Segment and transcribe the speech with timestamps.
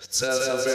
[0.00, 0.70] Chcę, aby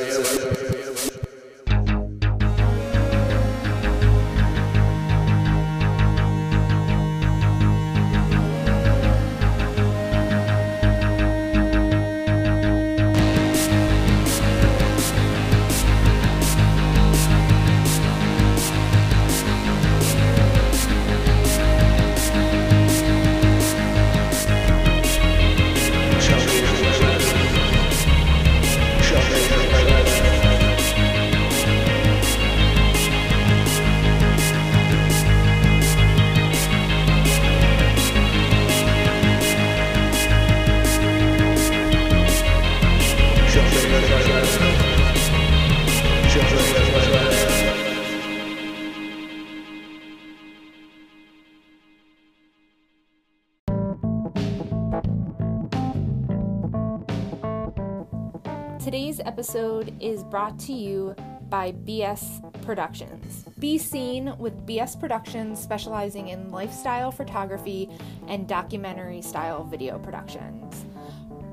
[59.56, 61.16] episode is brought to you
[61.48, 63.46] by BS Productions.
[63.58, 67.90] Be seen with BS Productions, specializing in lifestyle photography
[68.28, 70.86] and documentary style video productions.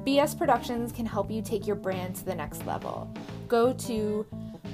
[0.04, 3.08] BS Productions can help you take your brand to the next level.
[3.46, 4.26] Go to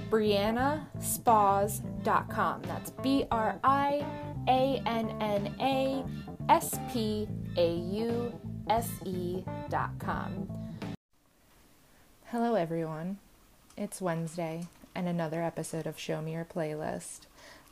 [0.09, 2.63] briannaspause.com.
[2.63, 4.07] That's B R I
[4.49, 6.03] A N N A
[6.49, 8.33] S P A U
[8.71, 10.68] S E.com.
[12.31, 13.17] Hello, everyone.
[13.75, 17.21] It's Wednesday and another episode of Show Me Your Playlist,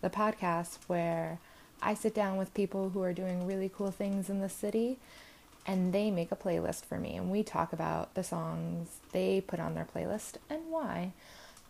[0.00, 1.40] the podcast where
[1.82, 4.96] I sit down with people who are doing really cool things in the city
[5.66, 9.60] and they make a playlist for me and we talk about the songs they put
[9.60, 11.12] on their playlist and why.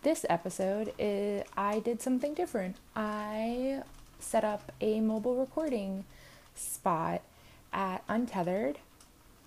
[0.05, 2.77] This episode, is, I did something different.
[2.95, 3.83] I
[4.21, 6.05] set up a mobile recording
[6.55, 7.23] spot
[7.73, 8.79] at Untethered.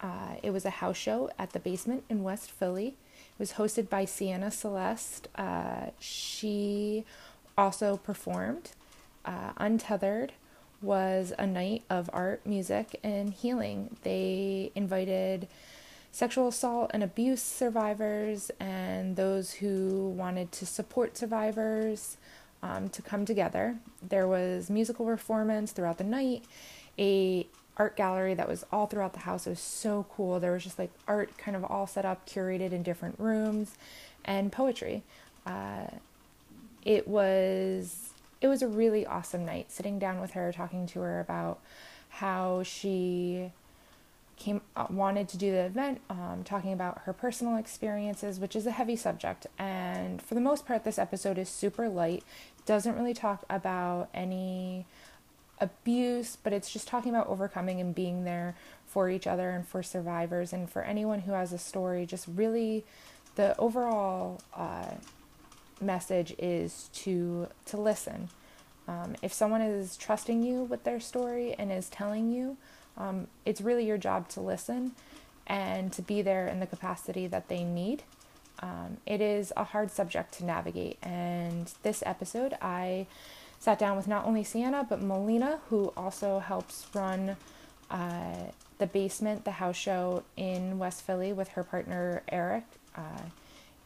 [0.02, 2.98] Uh, it was a house show at the basement in West Philly
[3.40, 5.30] was hosted by Sienna Celeste.
[5.36, 7.06] Uh, she
[7.58, 8.72] also performed.
[9.26, 10.34] Uh, Untethered
[10.82, 13.98] was a night of art, music, and healing.
[14.04, 15.48] They invited
[16.12, 22.18] sexual assault and abuse survivors and those who wanted to support survivors
[22.64, 23.78] um, to come together.
[24.02, 26.44] There was musical performance throughout the night,
[26.98, 27.48] a
[27.80, 29.48] art gallery that was all throughout the house.
[29.48, 30.40] It was so cool.
[30.40, 33.76] There was just like art kind of all set up, curated in different rooms,
[34.26, 35.02] and poetry.
[35.48, 35.88] Uh,
[36.84, 38.10] it was
[38.42, 39.72] it was a really awesome night.
[39.72, 41.60] Sitting down with her, talking to her about
[42.10, 43.52] how she
[44.36, 48.66] came uh, wanted to do the event, um, talking about her personal experiences, which is
[48.66, 49.48] a heavy subject.
[49.58, 52.24] And for the most part, this episode is super light.
[52.66, 54.86] Doesn't really talk about any
[55.62, 58.56] abuse, but it's just talking about overcoming and being there
[58.86, 62.06] for each other and for survivors and for anyone who has a story.
[62.06, 62.86] Just really,
[63.36, 64.96] the overall uh,
[65.82, 68.30] message is to to listen.
[68.88, 72.58] Um, if someone is trusting you with their story and is telling you,
[72.98, 74.94] um, it's really your job to listen
[75.46, 78.04] and to be there in the capacity that they need.
[78.62, 83.08] Um, it is a hard subject to navigate, and this episode I
[83.60, 87.36] sat down with not only Sienna but Melina, who also helps run
[87.92, 88.36] uh,
[88.78, 92.64] the basement, the house show in West Philly with her partner Eric,
[92.96, 93.22] uh,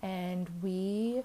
[0.01, 1.23] and we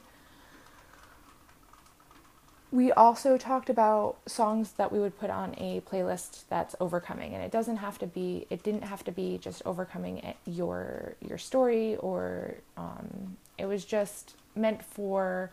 [2.70, 7.32] we also talked about songs that we would put on a playlist that's overcoming.
[7.34, 11.38] And it doesn't have to be it didn't have to be just overcoming your your
[11.38, 15.50] story or um, it was just meant for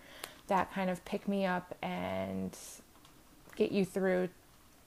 [0.48, 2.56] that kind of pick me up and
[3.56, 4.30] get you through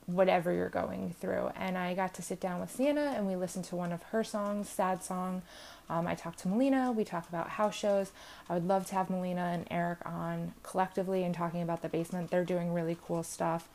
[0.06, 1.50] whatever you're going through.
[1.54, 4.24] And I got to sit down with Sienna and we listened to one of her
[4.24, 5.42] songs, Sad Song.
[5.90, 6.92] Um, I talked to Melina.
[6.92, 8.10] We talked about house shows.
[8.48, 12.30] I would love to have Melina and Eric on collectively and talking about the basement.
[12.30, 13.68] They're doing really cool stuff.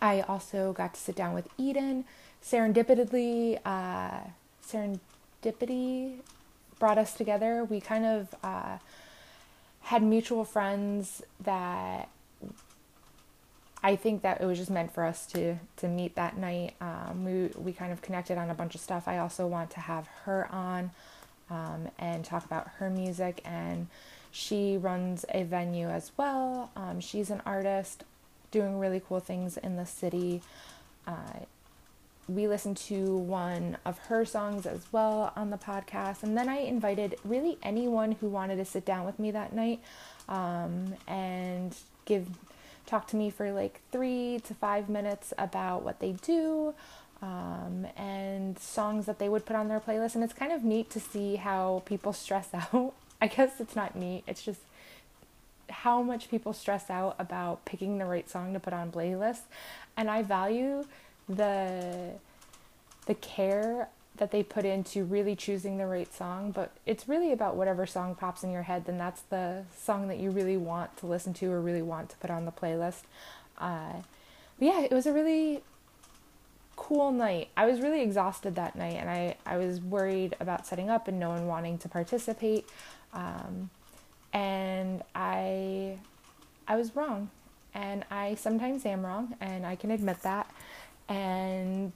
[0.00, 2.04] I also got to sit down with Eden.
[2.42, 4.20] Serendipitously, uh,
[4.66, 6.20] serendipity
[6.78, 7.64] brought us together.
[7.64, 8.78] We kind of uh,
[9.82, 12.08] had mutual friends that
[13.82, 16.74] I think that it was just meant for us to to meet that night.
[16.80, 19.08] Um, we we kind of connected on a bunch of stuff.
[19.08, 20.90] I also want to have her on
[21.48, 23.88] um, and talk about her music, and
[24.30, 26.70] she runs a venue as well.
[26.76, 28.04] Um, she's an artist
[28.50, 30.42] doing really cool things in the city.
[31.06, 31.40] Uh,
[32.28, 36.58] we listened to one of her songs as well on the podcast, and then I
[36.58, 39.80] invited really anyone who wanted to sit down with me that night
[40.28, 41.74] um, and
[42.04, 42.26] give
[42.86, 46.74] talk to me for like three to five minutes about what they do
[47.22, 50.14] um, and songs that they would put on their playlist.
[50.14, 53.96] And it's kind of neat to see how people stress out I guess it's not
[53.96, 54.24] me.
[54.26, 54.60] It's just
[55.68, 59.42] how much people stress out about picking the right song to put on playlists,
[59.96, 60.86] and I value
[61.28, 62.12] the
[63.06, 67.56] the care that they put into really choosing the right song, but it's really about
[67.56, 71.06] whatever song pops in your head, then that's the song that you really want to
[71.06, 73.02] listen to or really want to put on the playlist.
[73.58, 73.94] Uh,
[74.58, 75.62] but yeah, it was a really
[76.76, 77.48] cool night.
[77.56, 81.18] I was really exhausted that night and I, I was worried about setting up and
[81.18, 82.66] no one wanting to participate.
[83.12, 83.70] Um,
[84.32, 85.98] and I
[86.68, 87.30] I was wrong.
[87.74, 90.50] And I sometimes am wrong and I can admit that.
[91.08, 91.92] And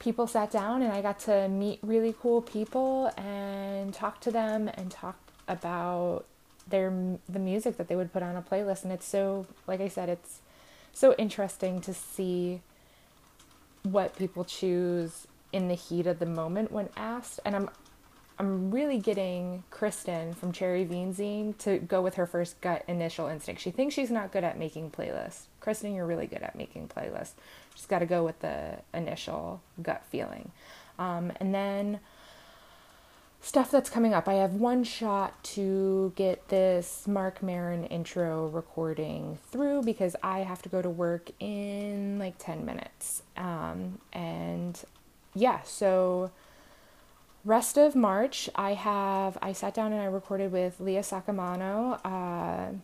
[0.00, 4.68] people sat down and I got to meet really cool people and talk to them
[4.74, 5.16] and talk
[5.46, 6.24] about
[6.68, 6.92] their
[7.28, 10.08] the music that they would put on a playlist and it's so like I said
[10.08, 10.40] it's
[10.92, 12.62] so interesting to see
[13.82, 17.70] what people choose in the heat of the moment when asked and I'm
[18.38, 23.60] I'm really getting Kristen from Cherry Beanzine to go with her first gut initial instinct.
[23.60, 25.42] She thinks she's not good at making playlists.
[25.60, 27.32] Kristen, you're really good at making playlists.
[27.80, 30.52] Just got to go with the initial gut feeling.
[30.98, 32.00] Um, and then
[33.40, 34.28] stuff that's coming up.
[34.28, 40.60] I have one shot to get this Marc Maron intro recording through because I have
[40.60, 43.22] to go to work in like 10 minutes.
[43.38, 44.78] Um, and
[45.34, 46.32] yeah, so
[47.46, 51.98] rest of March, I have I sat down and I recorded with Leah Sakamano.
[52.04, 52.74] Uh,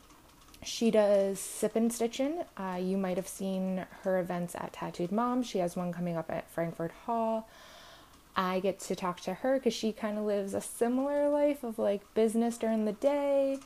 [0.66, 2.42] she does sip and stitching.
[2.56, 5.42] Uh, you might have seen her events at Tattooed Mom.
[5.42, 7.48] She has one coming up at Frankford Hall.
[8.36, 11.78] I get to talk to her because she kind of lives a similar life of
[11.78, 13.58] like business during the day,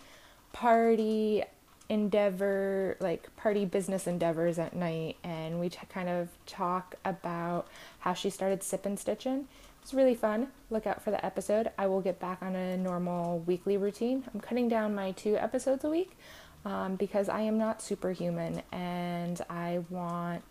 [0.52, 1.42] party
[1.88, 7.66] endeavor, like party business endeavors at night, and we t- kind of talk about
[8.00, 9.48] how she started sip and stitching
[9.82, 10.48] it's really fun.
[10.70, 11.70] Look out for the episode.
[11.78, 14.24] I will get back on a normal weekly routine.
[14.32, 16.16] I'm cutting down my two episodes a week
[16.64, 20.42] um, because I am not superhuman and I want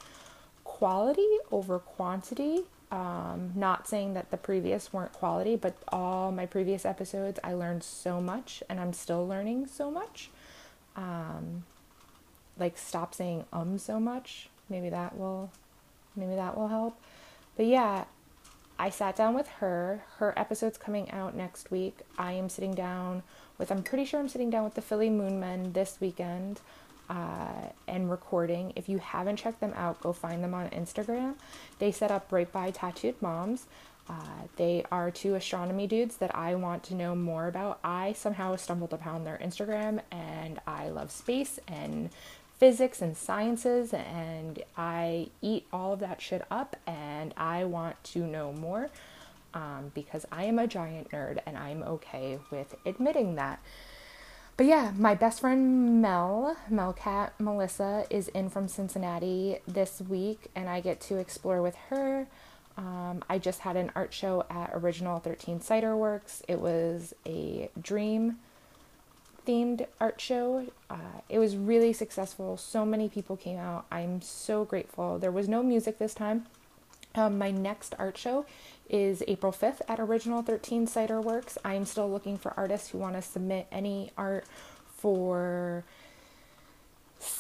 [0.64, 2.62] quality over quantity.
[2.92, 7.84] Um, not saying that the previous weren't quality, but all my previous episodes, I learned
[7.84, 10.30] so much and I'm still learning so much.
[10.96, 11.66] Um,
[12.58, 14.50] like, stop saying um so much.
[14.70, 15.52] Maybe that will,
[16.16, 17.00] maybe that will help.
[17.56, 18.06] But yeah,
[18.80, 20.04] I sat down with her.
[20.18, 22.00] Her episode's coming out next week.
[22.18, 23.24] I am sitting down
[23.58, 26.62] with, I'm pretty sure I'm sitting down with the Philly Moonmen this weekend
[27.10, 28.72] uh, and recording.
[28.78, 31.36] If you haven't checked them out, go find them on Instagram.
[31.80, 33.66] They set up right by Tattooed Moms.
[34.08, 37.80] Uh, they are two astronomy dudes that I want to know more about.
[37.84, 42.10] I somehow stumbled upon their Instagram and I love space and
[42.60, 48.20] physics and sciences, and I eat all of that shit up, and I want to
[48.20, 48.90] know more
[49.54, 53.60] um, because I am a giant nerd and I'm okay with admitting that.
[54.58, 60.68] But yeah, my best friend Mel, Melcat Melissa, is in from Cincinnati this week, and
[60.68, 62.28] I get to explore with her.
[62.78, 66.44] Um, I just had an art show at Original 13 Cider Works.
[66.48, 68.40] It was a dream
[69.50, 70.68] themed art show.
[70.90, 72.56] Uh, it was really successful.
[72.56, 73.86] So many people came out.
[73.92, 75.18] I'm so grateful.
[75.18, 76.46] There was no music this time.
[77.16, 78.46] Um, my next art show
[78.90, 81.58] is April 5th at Original 13 Cider Works.
[81.66, 84.46] I'm still looking for artists who want to submit any art
[84.96, 85.84] for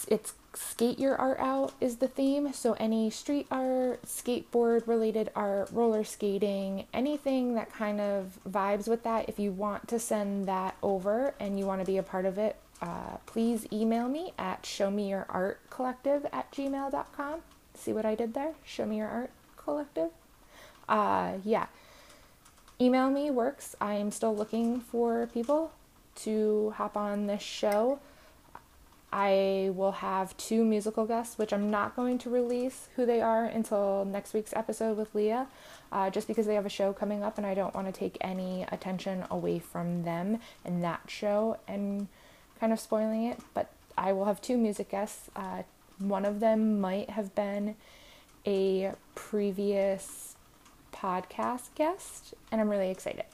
[0.08, 2.54] it's skate your art out is the theme.
[2.54, 9.04] So any street art, skateboard related art, roller skating, anything that kind of vibes with
[9.04, 9.30] that.
[9.30, 12.38] If you want to send that over and you want to be a part of
[12.38, 17.42] it, uh, please email me at showmeyourartcollective at gmail.com.
[17.74, 18.54] See what I did there?
[18.66, 20.10] Show me your art collective.
[20.88, 21.68] Uh, yeah.
[22.82, 23.76] Email me works.
[23.82, 25.72] I'm still looking for people
[26.16, 28.00] to hop on this show.
[29.12, 33.46] I will have two musical guests, which I'm not going to release who they are
[33.46, 35.48] until next week's episode with Leah,
[35.92, 38.18] uh, just because they have a show coming up and I don't want to take
[38.22, 42.08] any attention away from them and that show and
[42.60, 43.40] kind of spoiling it.
[43.54, 45.30] But I will have two music guests.
[45.36, 45.64] Uh,
[45.98, 47.76] one of them might have been
[48.46, 50.36] a previous
[50.94, 53.26] podcast guest, and I'm really excited.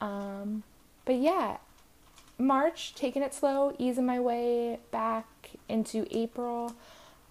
[0.00, 0.64] Um,
[1.04, 1.58] but yeah,
[2.38, 5.26] March, taking it slow, easing my way back
[5.68, 6.74] into April.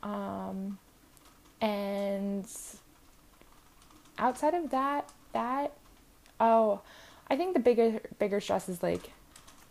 [0.03, 0.79] Um,
[1.59, 2.45] and
[4.17, 5.73] outside of that, that,
[6.39, 6.81] oh,
[7.29, 9.11] I think the bigger bigger stress is like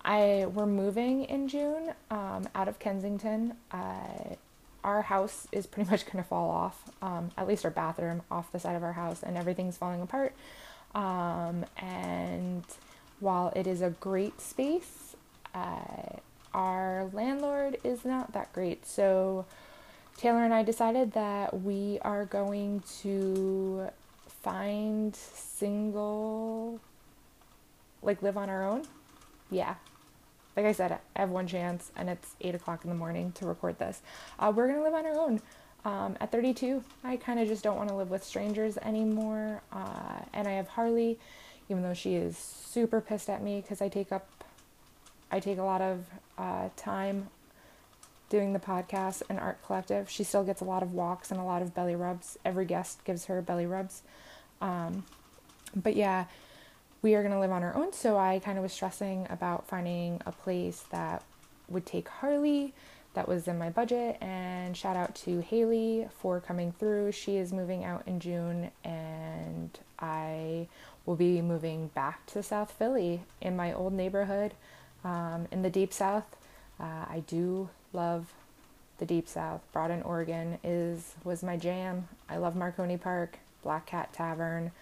[0.04, 3.54] I we're moving in June um, out of Kensington.
[3.70, 4.36] Uh,
[4.82, 6.90] our house is pretty much gonna fall off.
[7.02, 10.34] Um, at least our bathroom off the side of our house, and everything's falling apart.
[10.94, 12.64] Um, and
[13.20, 15.09] while it is a great space,
[15.54, 16.18] uh,
[16.52, 18.86] our landlord is not that great.
[18.86, 19.46] So
[20.16, 23.88] Taylor and I decided that we are going to
[24.42, 26.80] find single,
[28.02, 28.82] like live on our own.
[29.50, 29.74] Yeah.
[30.56, 33.46] Like I said, I have one chance and it's 8 o'clock in the morning to
[33.46, 34.02] record this.
[34.38, 35.40] Uh, we're to live on our own.
[35.84, 39.62] Um, at 32, I kind of just don't want to live with strangers anymore.
[39.72, 41.18] Uh, and I have Harley,
[41.68, 44.39] even though she is super pissed at me because I take up,
[45.30, 46.06] I take a lot of
[46.38, 47.28] uh, time
[48.28, 50.08] doing the podcast and art collective.
[50.08, 52.38] She still gets a lot of walks and a lot of belly rubs.
[52.44, 54.02] Every guest gives her belly rubs.
[54.60, 55.04] Um,
[55.74, 56.26] but yeah,
[57.02, 57.92] we are going to live on our own.
[57.92, 61.24] So I kind of was stressing about finding a place that
[61.68, 62.72] would take Harley
[63.14, 64.16] that was in my budget.
[64.20, 67.12] And shout out to Haley for coming through.
[67.12, 70.68] She is moving out in June, and I
[71.04, 74.54] will be moving back to South Philly in my old neighborhood
[75.04, 76.36] um, in the Deep South.
[76.78, 78.32] Uh, I do love
[78.98, 79.62] the Deep South.
[79.72, 82.08] Broad and, Oregon is was my jam.
[82.28, 84.72] I love Marconi Park, Black Cat Tavern,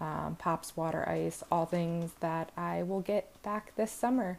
[0.00, 4.38] um, Pops Water Ice, all things that I will get back this summer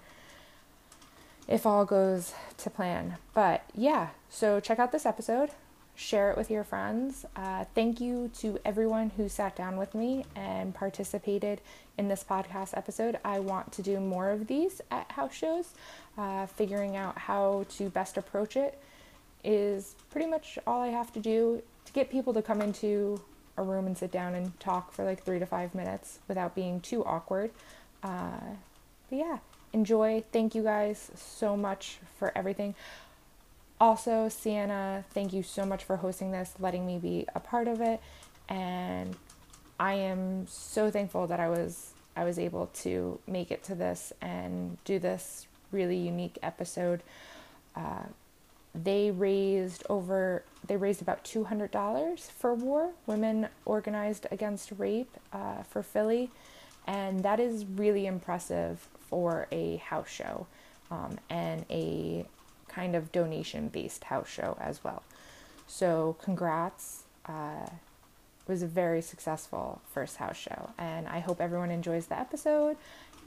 [1.47, 3.17] if all goes to plan.
[3.33, 5.49] But yeah, so check out this episode,
[5.95, 7.25] share it with your friends.
[7.35, 11.61] Uh, thank you to everyone who sat down with me and participated
[11.97, 13.19] in this podcast episode.
[13.23, 15.73] I want to do more of these at house shows.
[16.17, 18.79] Uh, figuring out how to best approach it
[19.43, 23.21] is pretty much all I have to do to get people to come into
[23.57, 26.79] a room and sit down and talk for like three to five minutes without being
[26.81, 27.51] too awkward.
[28.01, 28.39] Uh,
[29.09, 29.37] but yeah,
[29.73, 30.23] enjoy.
[30.31, 32.75] Thank you guys so much for everything.
[33.83, 37.81] Also, Sienna, thank you so much for hosting this, letting me be a part of
[37.81, 37.99] it,
[38.47, 39.13] and
[39.77, 44.13] I am so thankful that I was I was able to make it to this
[44.21, 47.03] and do this really unique episode.
[47.75, 48.03] Uh,
[48.73, 55.11] they raised over they raised about two hundred dollars for war, women organized against rape
[55.33, 56.31] uh, for Philly,
[56.87, 60.47] and that is really impressive for a house show
[60.89, 62.25] um, and a
[62.73, 65.03] kind of donation based house show as well.
[65.67, 67.03] So, congrats.
[67.25, 67.67] Uh,
[68.45, 72.75] it was a very successful first house show, and I hope everyone enjoys the episode.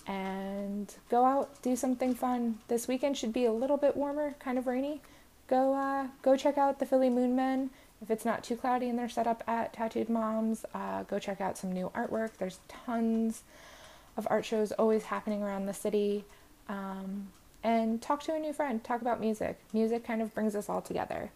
[0.07, 2.59] And go out, do something fun.
[2.69, 5.01] This weekend should be a little bit warmer, kind of rainy.
[5.49, 7.71] Go, uh, go check out the Philly Moon Men.
[8.03, 11.41] If it's not too cloudy and they're set up at Tattooed Moms, uh, go check
[11.41, 12.33] out some new artwork.
[12.39, 13.43] There's tons
[14.17, 16.25] of art shows always happening around the city.
[16.69, 17.29] Um,
[17.67, 19.59] and talk to a new friend, talk about music.
[19.73, 21.31] Music kind of brings us all together.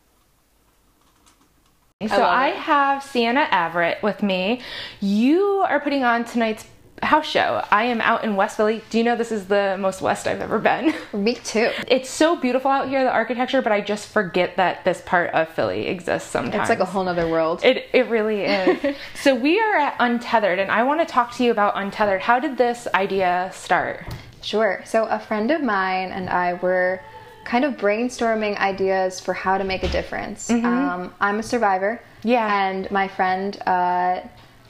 [2.07, 4.63] So I, I have Sienna Averett with me.
[5.01, 6.65] You are putting on tonight's
[7.03, 7.65] house show.
[7.71, 8.81] I am out in West Philly.
[8.91, 10.95] Do you know this is the most west I've ever been?
[11.13, 11.73] Me too.
[11.89, 15.49] It's so beautiful out here, the architecture, but I just forget that this part of
[15.49, 16.63] Philly exists sometimes.
[16.63, 17.65] It's like a whole nother world.
[17.65, 18.97] It, it really is.
[19.21, 22.23] so we are at Untethered, and I want to talk to you about Untethered.
[22.23, 24.07] How did this idea start?
[24.43, 24.83] Sure.
[24.87, 27.01] So a friend of mine and I were
[27.45, 30.49] kind of brainstorming ideas for how to make a difference.
[30.49, 30.67] Mm-hmm.
[30.67, 32.01] Um, I'm a survivor.
[32.23, 32.69] Yeah.
[32.69, 34.21] And my friend uh,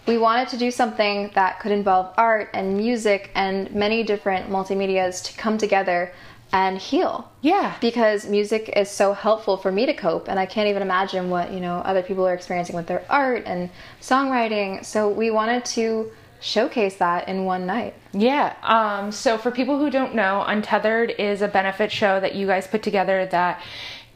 [0.07, 5.23] we wanted to do something that could involve art and music and many different multimedias
[5.25, 6.13] to come together
[6.53, 7.31] and heal.
[7.43, 7.77] Yeah.
[7.81, 11.53] Because music is so helpful for me to cope and I can't even imagine what,
[11.53, 14.85] you know, other people are experiencing with their art and songwriting.
[14.85, 17.95] So we wanted to showcase that in one night.
[18.13, 18.55] Yeah.
[18.63, 22.67] Um so for people who don't know, Untethered is a benefit show that you guys
[22.67, 23.63] put together that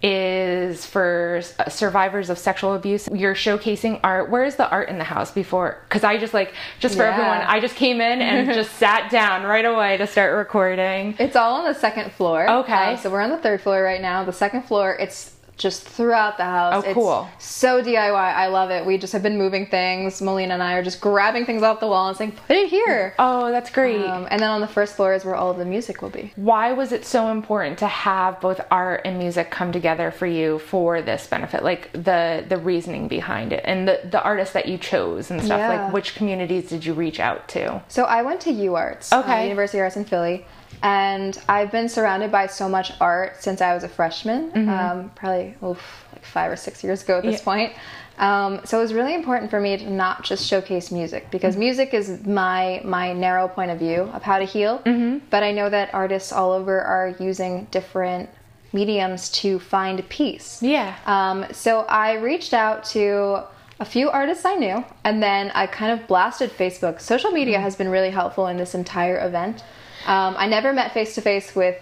[0.04, 1.40] is for
[1.70, 3.08] survivors of sexual abuse.
[3.10, 4.28] You're showcasing art.
[4.28, 5.82] Where is the art in the house before?
[5.88, 7.14] Because I just like, just for yeah.
[7.14, 11.14] everyone, I just came in and just sat down right away to start recording.
[11.18, 12.46] It's all on the second floor.
[12.48, 12.92] Okay.
[12.92, 14.24] Uh, so we're on the third floor right now.
[14.24, 16.84] The second floor, it's just throughout the house.
[16.86, 17.28] Oh, cool.
[17.36, 18.14] It's so DIY.
[18.14, 18.84] I love it.
[18.84, 20.20] We just have been moving things.
[20.20, 23.14] Melina and I are just grabbing things off the wall and saying, put it here.
[23.18, 24.04] Oh, that's great.
[24.04, 26.32] Um, and then on the first floor is where all of the music will be.
[26.36, 30.58] Why was it so important to have both art and music come together for you
[30.58, 31.62] for this benefit?
[31.62, 35.58] Like the the reasoning behind it and the, the artists that you chose and stuff.
[35.58, 35.84] Yeah.
[35.84, 37.82] Like which communities did you reach out to?
[37.88, 39.42] So I went to UArts, okay.
[39.42, 40.46] Uh, University of Arts in Philly.
[40.82, 44.68] And I've been surrounded by so much art since I was a freshman, mm-hmm.
[44.68, 47.44] um, probably oof, like five or six years ago at this yeah.
[47.44, 47.72] point.
[48.18, 51.64] Um, so it was really important for me to not just showcase music because mm-hmm.
[51.64, 54.78] music is my my narrow point of view of how to heal.
[54.80, 55.26] Mm-hmm.
[55.30, 58.30] But I know that artists all over are using different
[58.72, 60.62] mediums to find peace.
[60.62, 60.96] Yeah.
[61.06, 63.44] Um, so I reached out to
[63.80, 67.00] a few artists I knew, and then I kind of blasted Facebook.
[67.00, 67.64] Social media mm-hmm.
[67.64, 69.64] has been really helpful in this entire event
[70.06, 71.76] Um, I never met face to face with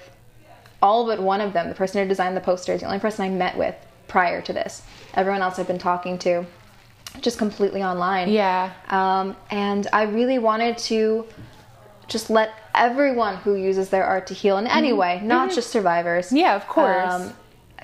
[0.81, 1.69] all but one of them.
[1.69, 3.75] The person who designed the poster is the only person I met with
[4.09, 4.83] prior to this.
[5.15, 6.45] Everyone else I've been talking to
[7.21, 8.31] just completely online.
[8.31, 8.73] Yeah.
[8.89, 11.27] Um, and I really wanted to
[12.09, 14.99] just let everyone who uses their art to heal in any Mm-hmm.
[14.99, 16.33] way, not just survivors.
[16.33, 17.11] Yeah, of course.
[17.13, 17.33] um,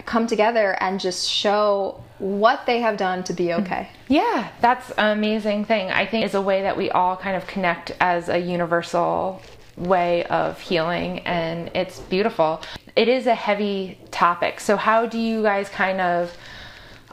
[0.06, 3.88] come together and just show what they have done to be okay.
[4.08, 5.90] Yeah, that's an amazing thing.
[5.90, 9.40] I think is a way that we all kind of connect as a universal
[9.78, 12.60] way of healing and it's beautiful.
[12.96, 14.60] It is a heavy topic.
[14.60, 16.36] So how do you guys kind of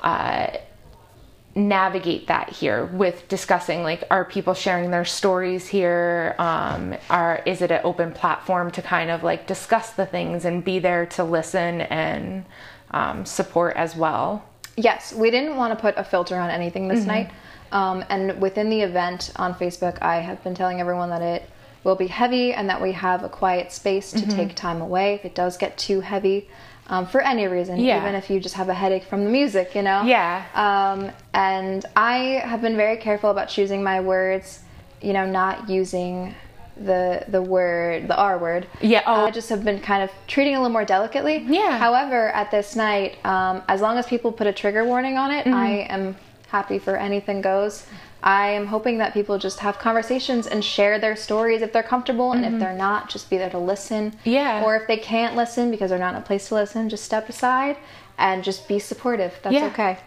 [0.01, 0.47] uh,
[1.55, 7.61] navigate that here with discussing like are people sharing their stories here um are is
[7.61, 11.23] it an open platform to kind of like discuss the things and be there to
[11.23, 12.43] listen and
[12.91, 14.43] um, support as well
[14.77, 16.95] Yes, we didn't want to put a filter on anything Mm-hmm.
[16.95, 17.31] this night.
[17.71, 21.49] Um, and within the event on Facebook, I have been telling everyone that it
[21.85, 24.35] will be heavy and that we have a quiet space to Mm-hmm.
[24.35, 26.49] take time away if it does get too heavy
[26.87, 28.01] um, for any reason, Yeah.
[28.01, 30.01] even if you just have a headache from the music, you know?
[30.03, 30.43] Yeah.
[30.53, 34.59] Um, and I have been very careful about choosing my words,
[35.01, 36.33] you know, not using
[36.77, 38.67] the the word the R word.
[38.81, 39.25] Yeah, oh.
[39.27, 41.37] I just have been kind of treating it a little more delicately.
[41.47, 41.77] Yeah.
[41.77, 45.45] However, at this night, um, as long as people put a trigger warning on it,
[45.45, 45.53] Mm-hmm.
[45.53, 46.15] I am
[46.49, 47.85] happy for anything goes.
[48.25, 52.31] I am hoping that people just have conversations and share their stories if they're comfortable,
[52.31, 54.11] and if they're not, just be there to listen.
[54.11, 54.29] Mm-hmm.
[54.29, 54.63] Yeah.
[54.65, 57.29] Or if they can't listen because they're not in a place to listen, just step
[57.29, 57.77] aside
[58.17, 59.33] and just be supportive.
[59.43, 59.65] That's Yeah.
[59.67, 59.99] okay.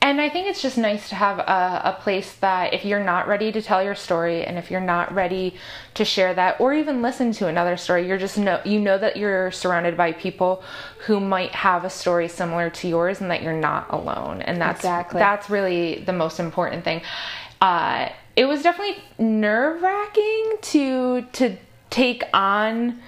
[0.00, 3.26] And I think it's just nice to have a, a place that if you're not
[3.26, 5.54] ready to tell your story and if you're not ready
[5.94, 9.16] to share that or even listen to another story, you're just know you know that
[9.16, 10.62] you're surrounded by people
[11.06, 14.42] who might have a story similar to yours and that you're not alone.
[14.42, 15.18] And that's Exactly.
[15.20, 17.00] that's really the most important thing.
[17.64, 21.56] Uh, it was definitely nerve wracking to to
[21.88, 23.00] take on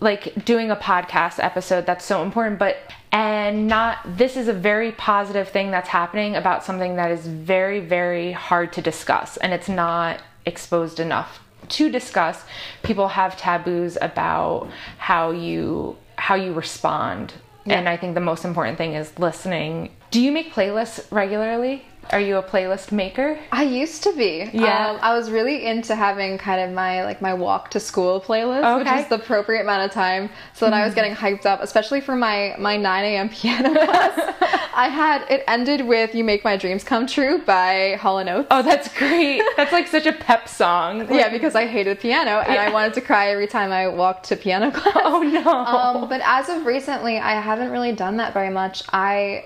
[0.00, 2.76] like doing a podcast episode that's so important but
[3.10, 7.80] and not this is a very positive thing that's happening about something that is very
[7.80, 12.44] very hard to discuss and it's not exposed enough to discuss.
[12.82, 17.32] People have taboos about how you how you respond
[17.64, 19.90] and i think the most important thing is listening.
[20.10, 24.48] Do you make playlists regularly are you a playlist maker I used to be.
[24.52, 24.88] Yeah.
[24.90, 28.78] Um, I was really into having kind of my like my walk to school playlist,
[28.78, 32.00] which is the appropriate amount of time, so that I was getting hyped up, especially
[32.00, 33.28] for my my 9 a.m.
[33.38, 34.34] piano class.
[34.74, 38.48] I had it ended with "You Make My Dreams Come True" by Hall and Oates.
[38.50, 42.58] oh that's great that's like such a pep song Yeah, because I hated piano and
[42.58, 44.96] I wanted to cry every time I walked to piano class.
[44.96, 48.82] oh no Um, but as of recently, I haven't really done that very much.
[48.92, 49.44] I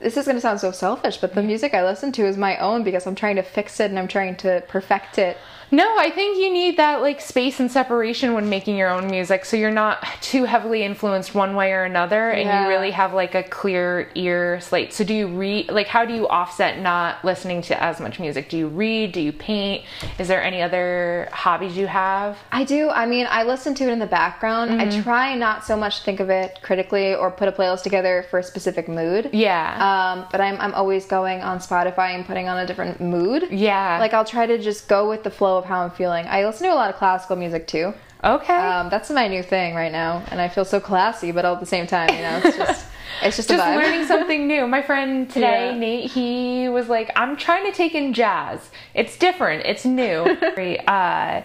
[0.00, 2.56] this is going to sound so selfish, but the music I listen to is my
[2.58, 5.36] own because I'm trying to fix it and I'm trying to perfect it.
[5.70, 9.44] No, I think you need that like space and separation when making your own music
[9.44, 12.62] so you're not too heavily influenced one way or another and Yeah.
[12.62, 14.92] you really have like a clear ear slate.
[14.92, 18.48] So do you read like how do you offset not listening to as much music?
[18.48, 19.12] Do you read?
[19.12, 19.84] Do you paint?
[20.18, 22.38] Is there any other hobbies you have?
[22.52, 22.88] I do.
[22.90, 24.80] I mean, I listen to it in the background.
[24.80, 28.24] I try not so much to think of it critically or put a playlist together
[28.30, 29.30] for a specific mood.
[29.32, 30.12] Yeah.
[30.16, 33.48] Um, but I'm, I'm always going on Spotify and putting on a different mood.
[33.50, 33.98] yeah.
[34.00, 36.26] Like I'll try to just go with the flow of how I'm feeling.
[36.26, 37.94] I listen to a lot of classical music too.
[38.22, 38.54] okay.
[38.54, 41.60] Um, that's my new thing right now, and I feel so classy, but all at
[41.60, 42.86] the same time, you know, it's just
[43.22, 44.66] it's just, just learning something new.
[44.66, 45.78] My friend today, Yeah.
[45.78, 48.70] Nate, he was like, I'm trying to take in jazz.
[48.94, 50.22] It's different, it's new.
[50.88, 51.42] uh,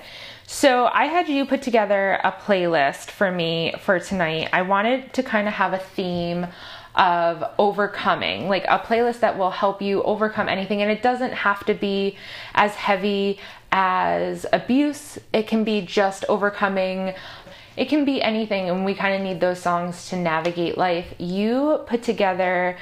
[0.48, 4.50] so I had you put together a playlist for me for tonight.
[4.52, 6.48] I wanted to kind of have a theme
[6.96, 10.82] of overcoming, like a playlist that will help you overcome anything.
[10.82, 12.18] And it doesn't have to be
[12.54, 13.40] as heavy
[13.72, 17.14] as abuse, it can be just overcoming.
[17.78, 18.70] It can be anything.
[18.70, 21.14] And we kind of need those songs to navigate life.
[21.18, 22.78] You put together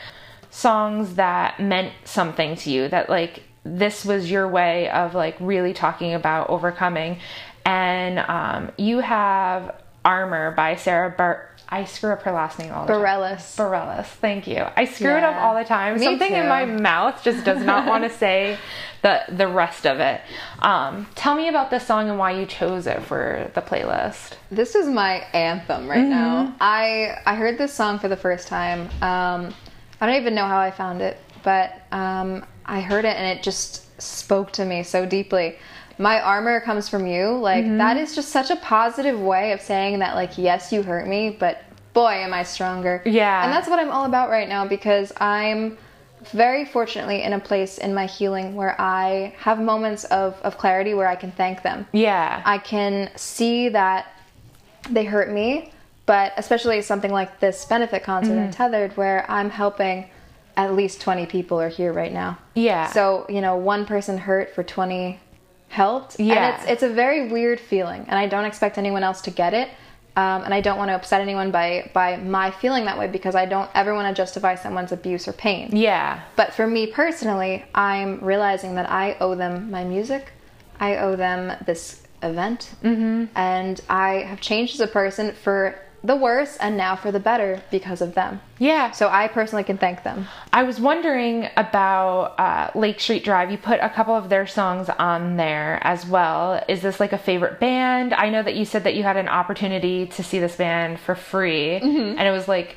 [0.50, 5.74] songs that meant something to you that like this was your way of like really
[5.74, 7.20] talking about overcoming.
[7.66, 12.86] And um, you have armor by sarah Bar- i screw up her last name all
[12.86, 13.56] the time Bareilles.
[13.56, 14.66] Bareilles, thank you.
[14.76, 15.98] I screw it up all the time.
[16.00, 18.58] Me Something in my mouth just does not want to say
[19.04, 20.20] the the rest of it.
[20.60, 24.34] Um, tell me about this song and why you chose it for the playlist.
[24.52, 26.10] This is my anthem right Mm-hmm.
[26.10, 26.56] now.
[26.60, 28.82] I I heard this song for the first time.
[29.02, 29.54] Um,
[30.02, 33.44] I don't even know how I found it, but um, I heard it and it
[33.44, 35.58] just spoke to me so deeply.
[36.00, 37.38] My armor comes from you.
[37.38, 37.78] Like Mm-hmm.
[37.78, 40.16] that is just such a positive way of saying that.
[40.16, 41.62] Like yes, you hurt me, but
[41.94, 43.02] boy, am I stronger.
[43.06, 43.44] Yeah.
[43.44, 45.78] and that's what I'm all about right now because I'm
[46.34, 50.94] very fortunately in a place in my healing where I have moments of, of clarity
[50.94, 51.86] where I can thank them.
[51.94, 52.42] Yeah.
[52.46, 54.08] I can see that
[54.90, 55.72] they hurt me,
[56.06, 58.40] but especially something like this benefit concert Mm-hmm.
[58.48, 60.10] Untethered, where I'm helping
[60.58, 62.38] at least 20 people are here right now.
[62.54, 62.88] Yeah.
[62.92, 65.20] So, you know, one person hurt for 20
[65.70, 66.20] helped.
[66.20, 66.34] Yeah.
[66.34, 69.54] And it's, it's a very weird feeling, and I don't expect anyone else to get
[69.54, 69.70] it.
[70.16, 73.36] Um, and I don't want to upset anyone by, by my feeling that way because
[73.36, 75.70] I don't ever want to justify someone's abuse or pain.
[75.74, 76.22] Yeah.
[76.36, 80.34] But for me personally, I'm realizing that I owe them my music.
[80.78, 82.70] I owe them this event.
[82.84, 83.26] Mm-hmm.
[83.38, 87.62] And I have changed as a person for the worse and now for the better
[87.72, 88.42] because of them.
[88.58, 88.92] Yeah.
[88.92, 90.28] So I personally can thank them.
[90.54, 93.52] I was wondering about uh, Lake Street Dive.
[93.52, 96.64] You put a couple of their songs on there as well.
[96.68, 98.14] Is this like a favorite band?
[98.14, 101.16] I know that you said that you had an opportunity to see this band for
[101.16, 102.76] free, and it was like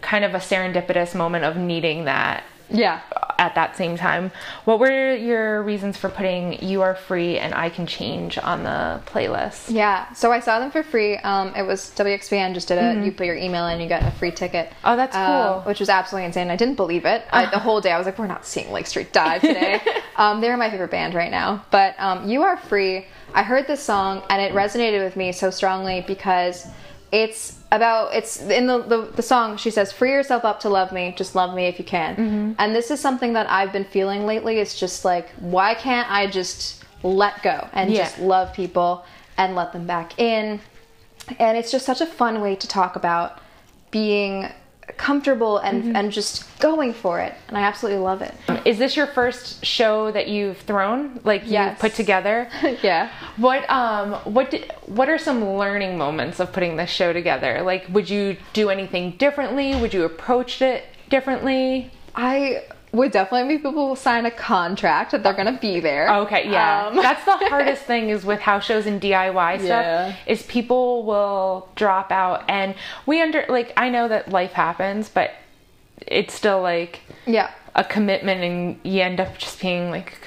[0.00, 3.00] kind of a serendipitous moment of needing that Yeah.
[3.38, 4.30] at that same time.
[4.64, 9.00] What were your reasons for putting You Are Free and I Can Change on the
[9.06, 9.70] playlist?
[9.70, 10.12] Yeah.
[10.12, 11.16] So I saw them for free.
[11.18, 14.10] Um, it was WXPN just did a, you put your email in, you got a
[14.12, 14.72] free ticket.
[14.84, 15.60] Oh, that's um, cool.
[15.62, 16.50] which was absolutely insane.
[16.50, 17.24] I didn't believe it.
[17.32, 19.80] I, the whole day I was like, we're not seeing Lake Street Dive today.
[20.16, 21.64] um, they're my favorite band right now.
[21.70, 25.50] But um, You Are Free, I heard this song and it resonated with me so
[25.50, 26.68] strongly because
[27.22, 30.90] it's about it's in the, the, the song she says free yourself up to love
[30.92, 32.52] me just love me if you can Mm-hmm.
[32.58, 36.26] and this is something that i've been feeling lately it's just like why can't i
[36.26, 38.02] just let go and Yeah.
[38.04, 39.04] just love people
[39.36, 40.60] and let them back in
[41.38, 43.38] and it's just such a fun way to talk about
[43.90, 44.48] being
[44.96, 45.96] comfortable and Mm-hmm.
[45.96, 50.10] and just going for it and i absolutely love it Is this your first show
[50.12, 51.20] that you've thrown?
[51.24, 52.48] Like you put together?
[52.82, 57.62] yeah What um what did, what are some learning moments of putting this show together?
[57.62, 59.74] Like would you do anything differently?
[59.80, 61.90] Would you approach it differently?
[62.14, 62.62] i
[62.94, 66.86] would definitely make people will sign a contract that they're gonna be there Okay, yeah.
[66.86, 70.16] Um, That's the hardest thing is with house shows and DIY stuff Yeah.
[70.26, 72.74] is people will drop out and
[73.06, 75.32] we under like I know that life happens, but
[76.06, 80.18] it's still like yeah a commitment and you end up just being like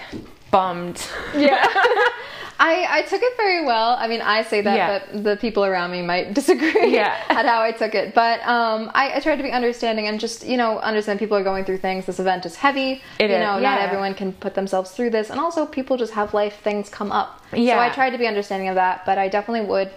[0.51, 1.01] bummed.
[1.35, 1.65] yeah
[2.59, 3.95] I, I took it very well.
[3.99, 4.99] I mean, I say that, Yeah.
[5.13, 7.15] but the people around me might disagree Yeah.
[7.29, 8.13] at how I took it.
[8.15, 11.43] But um, I, I tried to be understanding and just, you know, understand people are
[11.43, 12.05] going through things.
[12.05, 13.01] This event is heavy.
[13.19, 13.75] It you is, know, yeah.
[13.75, 15.29] not everyone can put themselves through this.
[15.29, 17.41] And also, people just have life things come up.
[17.53, 17.75] Yeah.
[17.75, 19.91] So I tried to be understanding of that, but I definitely would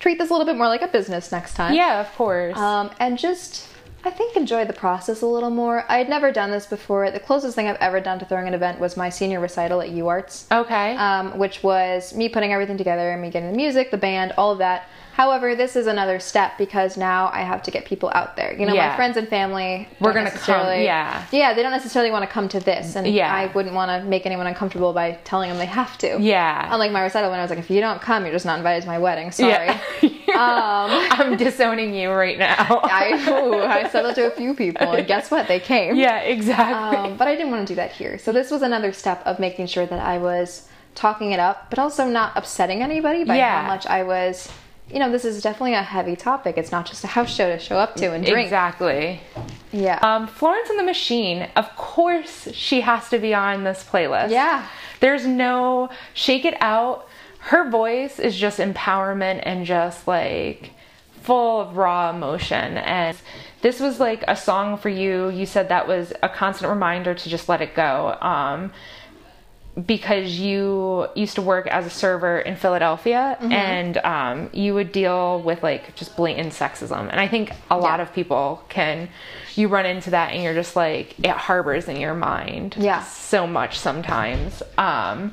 [0.00, 1.74] treat this a little bit more like a business next time.
[1.74, 2.56] yeah, of course.
[2.56, 3.68] Um, and just,
[4.06, 5.84] I think, enjoy the process a little more.
[5.88, 7.10] I had never done this before.
[7.10, 9.90] The closest thing I've ever done to throwing an event was my senior recital at
[9.90, 10.94] UArts okay.
[10.96, 14.52] um, which was me putting everything together and me getting the music, the band, all
[14.52, 14.88] of that.
[15.14, 18.52] However, this is another step because now I have to get people out there.
[18.52, 18.88] You know, Yeah.
[18.90, 19.88] my friends and family.
[20.00, 21.22] We're gonna come, yeah.
[21.30, 23.32] Yeah, they don't necessarily want to come to this, and Yeah.
[23.32, 26.16] I wouldn't want to make anyone uncomfortable by telling them they have to.
[26.20, 26.68] yeah.
[26.72, 28.82] Unlike my recital when I was like, if you don't come, you're just not invited
[28.82, 29.30] to my wedding.
[29.30, 29.50] Sorry.
[29.50, 29.78] Yeah.
[30.34, 32.80] Um, I'm disowning you right now.
[32.82, 35.46] I, ooh, I said that to a few people, and guess what?
[35.46, 35.94] They came.
[35.94, 36.98] yeah, exactly.
[36.98, 38.18] Um, but I didn't want to do that here.
[38.18, 41.78] So this was another step of making sure that I was talking it up, but
[41.78, 43.62] also not upsetting anybody by Yeah.
[43.62, 44.50] how much I was.
[44.90, 46.58] You know, this is definitely a heavy topic.
[46.58, 48.46] It's not just a house show to show up to and drink.
[48.46, 49.20] Exactly.
[49.72, 49.98] Yeah.
[50.02, 54.30] Um, Florence and the Machine, of course, she has to be on this playlist.
[54.30, 54.66] Yeah.
[55.00, 57.08] There's no shake it out.
[57.38, 60.70] Her voice is just empowerment and just like
[61.22, 62.76] full of raw emotion.
[62.76, 63.16] And
[63.62, 65.30] this was like a song for you.
[65.30, 68.16] You said that was a constant reminder to just let it go.
[68.20, 68.72] Um,
[69.86, 75.40] because you used to work as a server in Philadelphia and um, you would deal
[75.42, 77.08] with like just blatant sexism.
[77.10, 78.02] And I think a lot Yeah.
[78.02, 79.08] of people can,
[79.56, 83.02] you run into that and you're just like, it harbors in your mind Yeah.
[83.02, 84.62] so much sometimes.
[84.78, 85.32] Um,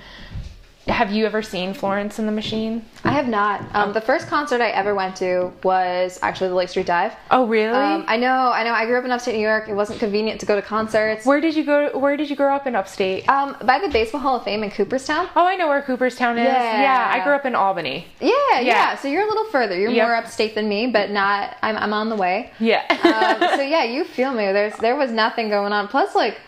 [0.87, 2.83] have you ever seen Florence and the Machine?
[3.03, 3.63] I have not.
[3.75, 7.13] Um, the first concert I ever went to was actually the Lake Street Dive.
[7.29, 7.73] Oh, really?
[7.77, 8.73] Um, I know, I know.
[8.73, 9.69] I grew up in upstate New York.
[9.69, 11.25] It wasn't convenient to go to concerts.
[11.25, 11.97] where did you go?
[11.97, 13.29] Where did you grow up in upstate?
[13.29, 15.29] Um, by the Baseball Hall of Fame in Cooperstown.
[15.35, 16.45] oh, I know where Cooperstown is.
[16.45, 16.81] Yeah.
[16.81, 18.07] yeah I grew up in Albany.
[18.19, 18.95] Yeah, yeah, Yeah.
[18.97, 19.77] So you're a little further.
[19.79, 20.07] You're Yep.
[20.07, 21.57] more upstate than me, but not.
[21.61, 22.51] I'm, I'm on the way.
[22.59, 22.83] Yeah.
[22.89, 24.45] um, so yeah, you feel me.
[24.51, 25.87] There's there was nothing going on.
[25.89, 26.39] Plus, like,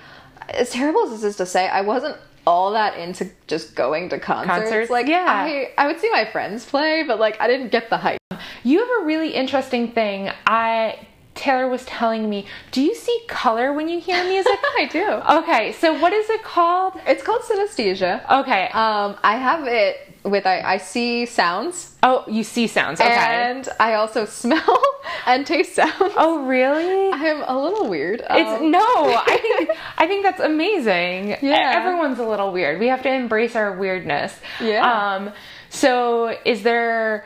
[0.49, 4.19] as terrible as this is to say, I wasn't all that into just going to
[4.19, 4.49] concerts.
[4.69, 4.89] Concerts?
[4.89, 5.25] Like, Yeah.
[5.27, 8.19] I I would see my friends play, but like, I didn't get the hype.
[8.63, 10.29] You have a really interesting thing.
[10.45, 14.51] I Taylor was telling me, do you see color when you hear music?
[14.77, 15.03] I do.
[15.39, 16.93] okay, so what is it called?
[17.07, 18.23] It's called synesthesia.
[18.41, 18.65] Okay.
[18.67, 22.99] Um, I have it with I, I see sounds oh, you see sounds.
[22.99, 23.09] Okay.
[23.11, 24.81] and I also smell
[25.25, 25.93] and taste sounds.
[26.17, 27.11] oh, really?
[27.11, 28.21] I am a little weird.
[28.29, 31.37] It's Um, no, I think I think that's amazing.
[31.41, 31.73] Yeah.
[31.75, 32.79] Everyone's a little weird.
[32.79, 34.33] We have to embrace our weirdness.
[34.61, 35.15] Yeah.
[35.15, 35.31] Um
[35.69, 37.25] so is there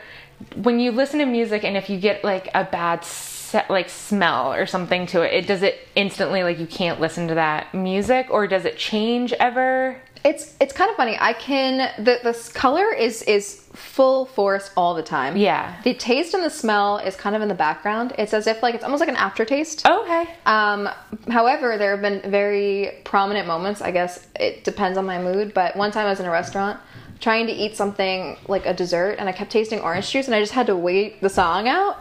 [0.56, 4.52] when you listen to music and if you get like a bad se- like smell
[4.52, 8.28] or something to it, it does it instantly like you can't listen to that music
[8.30, 10.00] or does it change ever?
[10.28, 11.16] It's it's kind of funny.
[11.18, 15.36] I can the the color is is full force all the time.
[15.36, 15.80] Yeah.
[15.84, 18.12] The taste and the smell is kind of in the background.
[18.18, 19.86] It's as if like it's almost like an aftertaste.
[19.88, 20.28] Okay.
[20.44, 20.88] Um,
[21.28, 23.80] however, there have been very prominent moments.
[23.80, 25.54] I guess it depends on my mood.
[25.54, 26.78] But one time I was in a restaurant
[27.20, 30.40] trying to eat something like a dessert, and I kept tasting orange juice, and I
[30.40, 31.96] just had to wait the song out.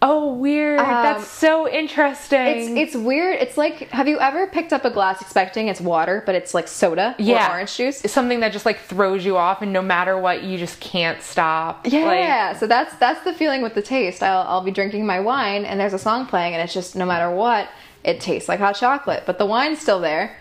[0.00, 0.78] Oh, weird.
[0.78, 2.76] That's um, so interesting.
[2.76, 3.40] It's it's weird.
[3.40, 6.68] It's like have you ever picked up a glass expecting it's water, but it's like
[6.68, 7.48] soda yeah.
[7.48, 8.04] or orange juice?
[8.04, 11.20] It's something that just like throws you off, and no matter what, you just can't
[11.20, 11.86] stop.
[11.86, 14.22] Yeah, Like, so that's that's the feeling with the taste.
[14.22, 17.06] I'll I'll be drinking my wine and there's a song playing and it's just no
[17.06, 17.68] matter what,
[18.04, 20.36] it tastes like hot chocolate, but the wine's still there.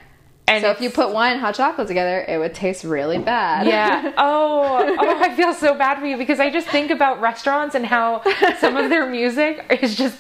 [0.48, 3.68] And So if you put wine and hot chocolate together, it would taste really bad.
[3.68, 4.14] Yeah.
[4.18, 7.86] Oh, oh, I feel so bad for you because I just think about restaurants and
[7.86, 8.22] how
[8.60, 10.18] some of their music is just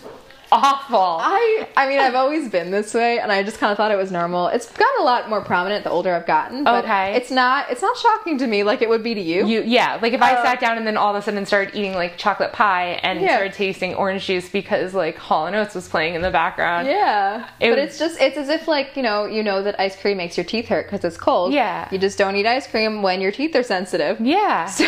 [0.51, 0.97] awful.
[1.21, 3.95] I I mean I've always been this way and I just kind of thought it
[3.97, 4.47] was normal.
[4.47, 7.15] It's gotten a lot more prominent the older I've gotten, but Okay.
[7.15, 9.45] it's not it's not shocking to me like it would be to you.
[9.45, 11.75] You, yeah, like if I Uh, sat down and then all of a sudden started
[11.75, 13.36] eating like chocolate pie and Yeah.
[13.36, 16.88] started tasting orange juice because like Hall and Oates was playing in the background.
[16.88, 19.79] Yeah, It but would- it's just it's as if like you know you know that
[19.79, 21.53] ice cream makes your teeth hurt because it's cold.
[21.53, 21.88] Yeah.
[21.91, 24.19] you just don't eat ice cream when your teeth are sensitive.
[24.21, 24.67] Yeah.
[24.77, 24.86] So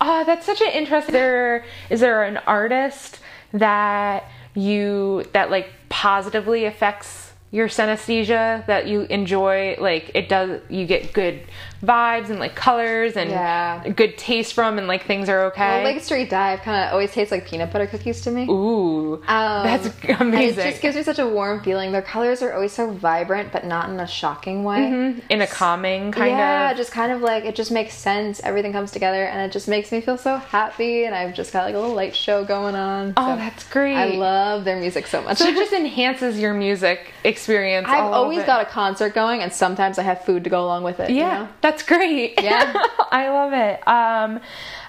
[0.00, 1.12] Oh, that's such an interesting.
[1.12, 3.18] There is there an artist
[3.52, 4.24] that
[4.60, 11.12] you that like positively affects your synesthesia that you enjoy like it does you get
[11.12, 11.42] good
[11.82, 13.86] vibes and like colors and Yeah.
[13.88, 15.84] good taste from and like things are okay.
[15.84, 18.46] Lake Street Dive kind of always tastes like peanut butter cookies to me.
[18.50, 19.88] Ooh, Um, that's
[20.20, 20.66] amazing.
[20.66, 21.92] It just gives me such a warm feeling.
[21.92, 25.14] Their colors are always so vibrant, but not in a shocking way.
[25.28, 26.70] in a calming kind yeah, of.
[26.70, 28.40] Yeah, just kind of like it just makes sense.
[28.42, 31.04] Everything comes together, and it just makes me feel so happy.
[31.04, 33.14] And I've just got like a little light show going on.
[33.16, 33.94] oh, so that's great.
[33.94, 35.38] I love their music so much.
[35.38, 37.86] so it just enhances your music experience.
[37.88, 40.98] I've always got a concert going, and sometimes I have food to go along with
[41.00, 41.10] it.
[41.10, 41.48] you Yeah, know?
[41.68, 42.40] That's great.
[42.42, 42.72] Yeah.
[43.10, 43.86] I love it.
[43.86, 44.40] Um,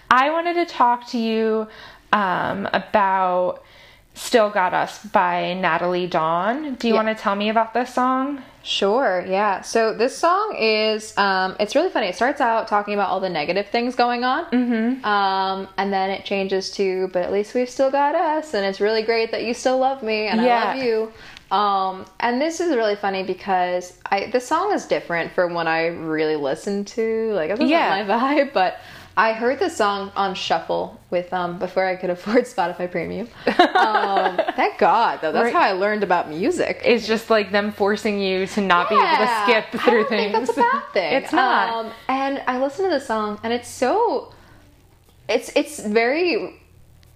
[0.09, 1.67] I wanted to talk to you
[2.13, 3.63] um, about
[4.13, 6.75] Still Got Us by Natalie Dawn.
[6.75, 7.03] Do you Yeah.
[7.03, 8.41] want to tell me about this song?
[8.61, 9.61] Sure, yeah.
[9.61, 12.07] So this song is um it's really funny.
[12.07, 14.45] It starts out talking about all the negative things going on.
[14.51, 15.05] Mm-hmm.
[15.05, 18.81] Um and then it changes to but at least we've still got us and it's
[18.81, 20.63] really great that you still love me and Yeah.
[20.63, 21.11] I love you.
[21.51, 25.87] Um and this is really funny because I the song is different from when I
[25.87, 27.31] really listened to.
[27.33, 28.03] Like this isn't Yeah.
[28.05, 28.77] my vibe, but
[29.17, 33.27] I heard this song on shuffle with um before I could afford Spotify Premium.
[33.47, 35.31] Um, thank God though.
[35.31, 35.53] That's Right.
[35.53, 36.81] how I learned about music.
[36.85, 40.31] It's just like them forcing you to not be able to skip through things.
[40.33, 41.13] Think that's a bad thing.
[41.23, 41.69] It's not.
[41.73, 44.33] Um, and I listened to the song, and it's so.
[45.27, 46.58] It's it's very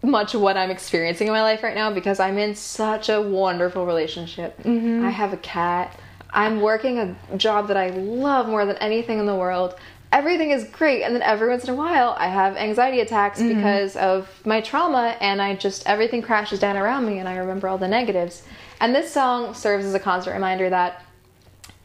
[0.04, 3.86] much what I'm experiencing in my life right now because I'm in such a wonderful
[3.86, 4.58] relationship.
[4.64, 5.06] Mm-hmm.
[5.06, 5.98] I have a cat.
[6.32, 9.76] I'm working a job that I love more than anything in the world.
[10.12, 13.56] Everything is great, and then every once in a while, I have anxiety attacks Mm-hmm.
[13.56, 17.68] because of my trauma, and I just everything crashes down around me, and I remember
[17.68, 18.44] all the negatives.
[18.80, 21.04] And this song serves as a constant reminder that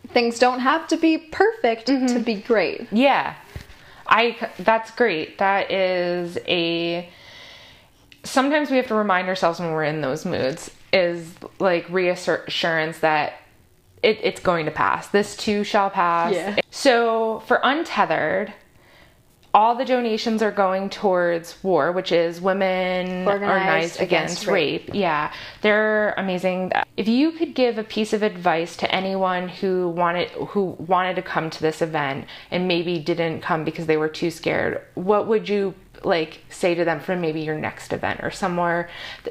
[0.08, 2.88] things don't have to be perfect to be great.
[2.90, 3.34] Yeah.
[4.06, 5.38] I that's great.
[5.38, 7.08] That is a
[8.28, 13.34] sometimes we have to remind ourselves when we're in those moods is like reassurance that
[14.02, 15.08] it, it's going to pass.
[15.08, 16.34] This too shall pass.
[16.34, 16.58] Yeah.
[16.70, 18.52] So for Untethered,
[19.54, 24.90] all the donations are going towards war, which is women Organized organized, against, against rape.
[24.92, 26.72] Yeah, they're amazing.
[26.96, 31.22] If you could give a piece of advice to anyone who wanted who wanted to
[31.22, 35.48] come to this event and maybe didn't come because they were too scared, what would
[35.48, 38.88] you like say to them for maybe your next event or somewhere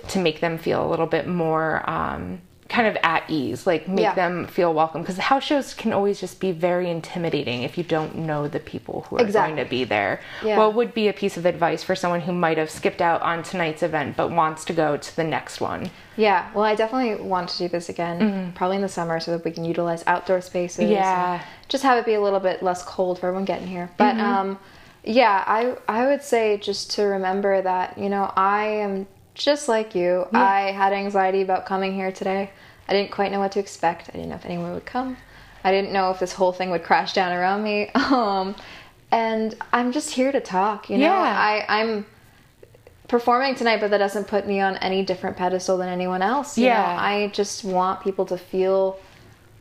[0.09, 4.01] to make them feel a little bit more um, kind of at ease, like make
[4.03, 4.13] Yeah.
[4.13, 5.01] them feel welcome?
[5.01, 9.05] Because house shows can always just be very intimidating if you don't know the people
[9.09, 9.55] who are Exactly.
[9.55, 10.19] going to be there.
[10.43, 10.57] Yeah.
[10.57, 13.41] What would be a piece of advice for someone who might have skipped out on
[13.43, 15.89] tonight's event but wants to go to the next one?
[16.17, 19.45] Yeah, well, I definitely want to do this again, probably in the summer, so that
[19.45, 20.89] we can utilize outdoor spaces.
[20.89, 21.41] Yeah.
[21.69, 23.89] just have it be a little bit less cold for everyone getting here.
[23.97, 24.57] But um,
[25.07, 29.95] yeah, I I would say just to remember that you know I am just like
[29.95, 30.27] you.
[30.33, 32.49] I had anxiety about coming here today.
[32.89, 34.09] I didn't quite know what to expect.
[34.09, 35.15] I didn't know if anyone would come.
[35.63, 37.89] I didn't know if this whole thing would crash down around me.
[37.95, 38.55] Um,
[39.09, 40.89] and I'm just here to talk.
[40.89, 41.35] You know, Yeah.
[41.51, 42.05] I I'm
[43.07, 46.57] performing tonight, but that doesn't put me on any different pedestal than anyone else.
[46.57, 46.81] You Yeah.
[46.81, 48.99] know, I just want people to feel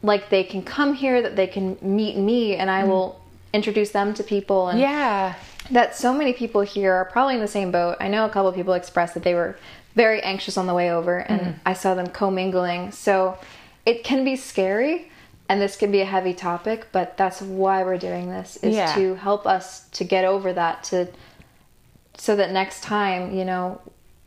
[0.03, 3.21] like they can come here, that they can meet me, and I will
[3.57, 4.69] introduce them to people.
[4.69, 5.35] And Yeah.
[5.71, 7.97] that so many people here are probably in the same boat.
[7.99, 9.57] I know a couple people expressed that they were
[9.97, 11.55] very anxious on the way over, and mm.
[11.65, 12.93] I saw them commingling.
[12.93, 13.37] So
[13.85, 15.11] it can be scary,
[15.49, 18.95] and this can be a heavy topic, but that's why we're doing this is yeah.
[18.95, 21.09] to help us to get over that to
[22.19, 23.81] so that next time, you know,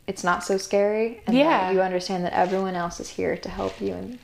[0.06, 1.70] it's not so scary and yeah.
[1.70, 4.18] you understand that everyone else is here to help you and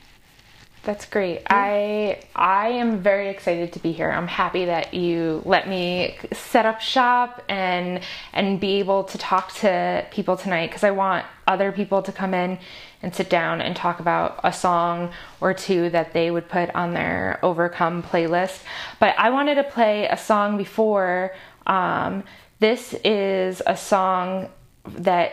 [0.87, 1.43] that's great.
[1.51, 4.09] I I am very excited to be here.
[4.09, 8.01] I'm happy that you let me set up shop and
[8.33, 12.35] and be able to talk to people tonight because I want other people to come
[12.35, 12.59] in
[13.03, 16.95] and sit down and talk about a song or two that they would put on
[16.95, 18.63] their Overcome playlist.
[19.01, 21.35] But I wanted to play a song before.
[21.67, 22.23] Um,
[22.61, 24.51] this is a song
[24.85, 25.33] that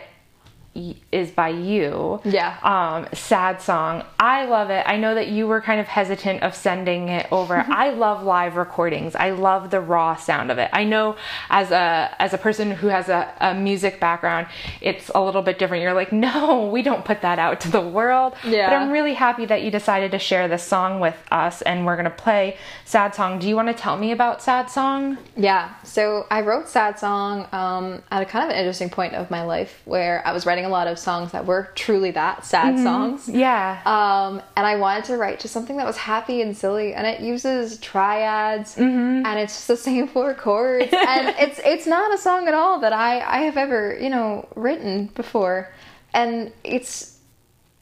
[1.12, 2.20] is by you.
[2.24, 2.56] Yeah.
[2.62, 4.04] Um, sad song.
[4.18, 4.84] I love it.
[4.86, 7.56] I know that you were kind of hesitant of sending it over.
[7.68, 9.14] I love live recordings.
[9.14, 10.70] I love the raw sound of it.
[10.72, 11.16] I know
[11.50, 14.48] as a as a person who has a, a music background,
[14.80, 15.82] it's a little bit different.
[15.82, 18.34] You're like, no, we don't put that out to the world.
[18.44, 18.68] Yeah.
[18.68, 21.96] But I'm really happy that you decided to share this song with us, and we're
[21.96, 23.38] gonna play sad song.
[23.38, 25.18] Do you want to tell me about sad song?
[25.36, 25.74] Yeah.
[25.84, 29.44] So I wrote sad song um, at a kind of an interesting point of my
[29.44, 32.74] life where I was writing writing a lot of songs that were truly that sad
[32.74, 32.84] mm-hmm.
[32.84, 33.28] songs.
[33.28, 33.80] Yeah.
[33.84, 37.20] Um, and I wanted to write just something that was happy and silly, and it
[37.20, 39.26] uses triads, mm-hmm.
[39.26, 42.80] and it's just the same four chords, and it's it's not a song at all
[42.80, 45.70] that I I have ever you know written before,
[46.12, 47.18] and it's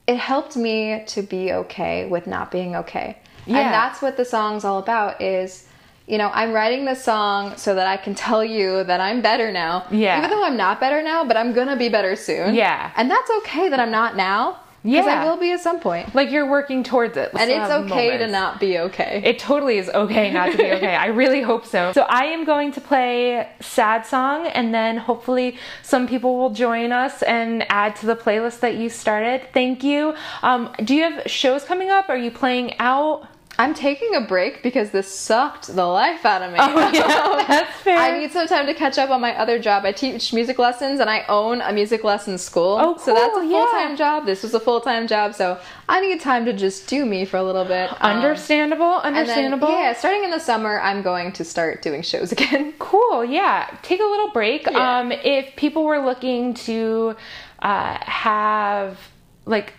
[0.06, 3.18] it helped me to be okay with not being okay.
[3.46, 3.58] Yeah.
[3.58, 5.66] And that's what the song's all about is
[6.12, 9.50] you know, I'm writing this song so that I can tell you that I'm better
[9.50, 9.86] now.
[9.90, 10.18] Yeah.
[10.18, 12.54] Even though I'm not better now, but I'm gonna be better soon.
[12.54, 12.92] Yeah.
[12.96, 14.58] And that's okay that I'm not now.
[14.84, 15.00] Yeah.
[15.00, 16.14] Because I will be at some point.
[16.14, 17.30] Like you're working towards it.
[17.32, 18.26] and it's okay moments.
[18.26, 19.22] to not be okay.
[19.24, 20.94] It totally is okay not to be okay.
[20.94, 21.92] I really hope so.
[21.92, 26.92] So I am going to play Sad Song and then hopefully some people will join
[26.92, 29.48] us and add to the playlist that you started.
[29.54, 30.14] Thank you.
[30.42, 32.10] Um, do you have shows coming up?
[32.10, 33.28] Are you playing out?
[33.58, 36.58] I'm taking a break because this sucked the life out of me.
[36.58, 37.98] Oh yeah, that's fair.
[37.98, 39.84] I need some time to catch up on my other job.
[39.84, 42.78] I teach music lessons and I own a music lesson school.
[42.80, 43.04] Oh, cool.
[43.04, 43.96] So that's a full time yeah.
[43.96, 44.26] job.
[44.26, 47.36] This was a full time job, so I need time to just do me for
[47.36, 47.90] a little bit.
[48.00, 48.94] Um, understandable.
[48.94, 49.68] Understandable.
[49.68, 52.72] Then, yeah, starting in the summer, I'm going to start doing shows again.
[52.78, 53.24] Cool.
[53.24, 54.66] Yeah, take a little break.
[54.66, 55.00] Yeah.
[55.00, 57.16] Um, if people were looking to
[57.60, 58.98] uh, have
[59.44, 59.74] like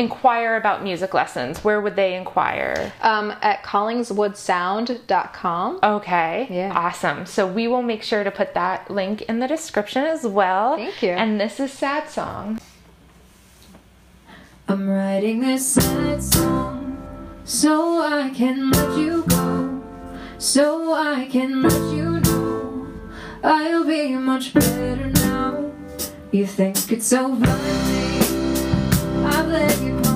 [0.00, 2.92] inquire about music lessons, where would they inquire?
[3.02, 5.78] Um, at collingswoodsound.com.
[5.82, 6.46] Okay.
[6.50, 6.72] Yeah.
[6.74, 7.26] Awesome.
[7.26, 10.76] So we will make sure to put that link in the description as well.
[10.76, 11.10] Thank you.
[11.10, 12.58] And this is Sad Song.
[14.68, 16.96] I'm writing this sad song
[17.44, 19.82] so I can let you go,
[20.38, 22.86] so I can let you know
[23.42, 25.72] I'll be much better now.
[26.30, 27.99] You think it's over?
[29.24, 30.09] I've let you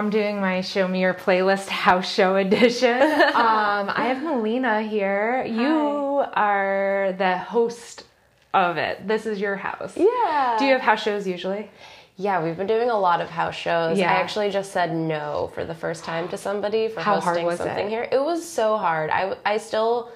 [0.00, 3.02] I'm doing my show me your playlist house show edition.
[3.02, 5.44] um, I have Melina here.
[5.44, 8.06] You are the host
[8.54, 9.06] of it.
[9.06, 9.98] This is your house.
[9.98, 10.56] Yeah.
[10.58, 11.70] Do you have house shows usually?
[12.16, 13.98] Yeah, we've been doing a lot of house shows.
[13.98, 14.10] Yeah.
[14.10, 17.86] I actually just said no for the first time to somebody for How hosting something
[17.86, 17.90] it?
[17.90, 18.08] here.
[18.10, 19.10] It was so hard.
[19.10, 20.10] I, I still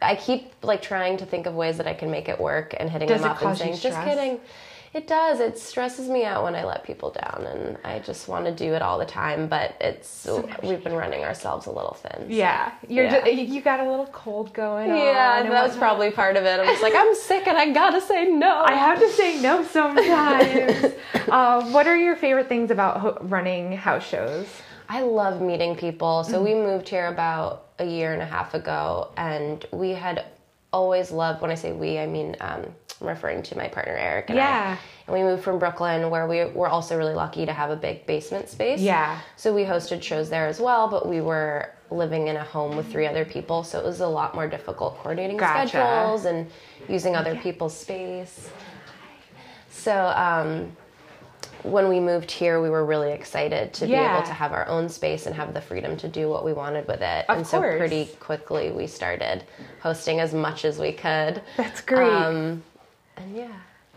[0.00, 2.90] I keep like trying to think of ways that I can make it work and
[2.90, 4.40] hitting Does them up and saying, just kidding.
[4.94, 5.40] It does.
[5.40, 8.74] It stresses me out when I let people down and I just want to do
[8.74, 10.28] it all the time, but it's
[10.62, 12.22] we've been running ourselves a little thin.
[12.28, 12.72] so- Yeah.
[12.88, 13.24] You're Yeah.
[13.24, 14.98] ju- you got a little cold going on.
[14.98, 16.60] Yeah, that was probably part of it.
[16.60, 18.62] I'm just like, I'm sick and I gotta say no.
[18.66, 20.92] I have to say no sometimes.
[21.30, 24.46] uh, what are your favorite things about ho- running house shows?
[24.90, 26.22] I love meeting people.
[26.24, 26.44] So Mm-hmm.
[26.44, 30.26] we moved here about a year and a half ago, and we had
[30.72, 31.42] always loved.
[31.42, 32.64] When I say we, I mean um,
[33.00, 34.76] I'm referring to my partner Eric and Yeah.
[34.78, 34.78] I.
[35.06, 38.06] And we moved from Brooklyn, where we were also really lucky to have a big
[38.06, 38.80] basement space.
[38.80, 39.18] Yeah.
[39.36, 42.90] So we hosted shows there as well, but we were living in a home with
[42.90, 45.68] three other people, so it was a lot more difficult coordinating Gotcha.
[45.68, 46.48] schedules and
[46.88, 48.48] using other people's space.
[49.68, 50.74] So um,
[51.62, 54.88] when we moved here, we were really excited to be able to have our own
[54.88, 57.24] space and have the freedom to do what we wanted with it.
[57.28, 59.44] Of and so pretty quickly we started
[59.80, 61.42] hosting as much as we could.
[61.56, 62.12] That's great.
[62.12, 62.62] Um,
[63.16, 63.52] and yeah.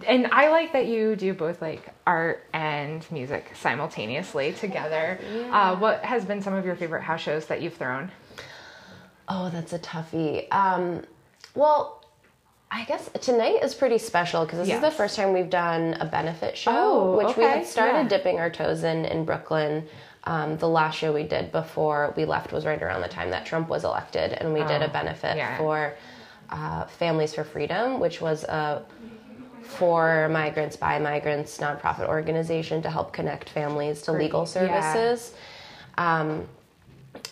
[0.06, 5.20] and I like that you do both like art and music simultaneously together.
[5.52, 8.12] Uh, what has been some of your favorite house shows that you've thrown?
[9.28, 10.52] Oh, that's a toughie.
[10.54, 11.04] Um,
[11.56, 12.05] well,
[12.76, 16.06] I guess tonight is pretty special because this is the first time we've done a
[16.06, 18.08] benefit show, Oh, which we had started yeah.
[18.10, 19.88] dipping our toes in in Brooklyn.
[20.26, 23.46] Um, the last show we did before we left was right around the time that
[23.46, 25.58] Trump was elected, and we did Oh, a benefit yeah.
[25.58, 25.94] for
[26.50, 28.84] uh, Families for Freedom, which was a
[29.62, 34.94] for migrants by migrants nonprofit organization to help connect families to legal Great, yeah.
[34.94, 35.34] services.
[35.98, 36.46] Um,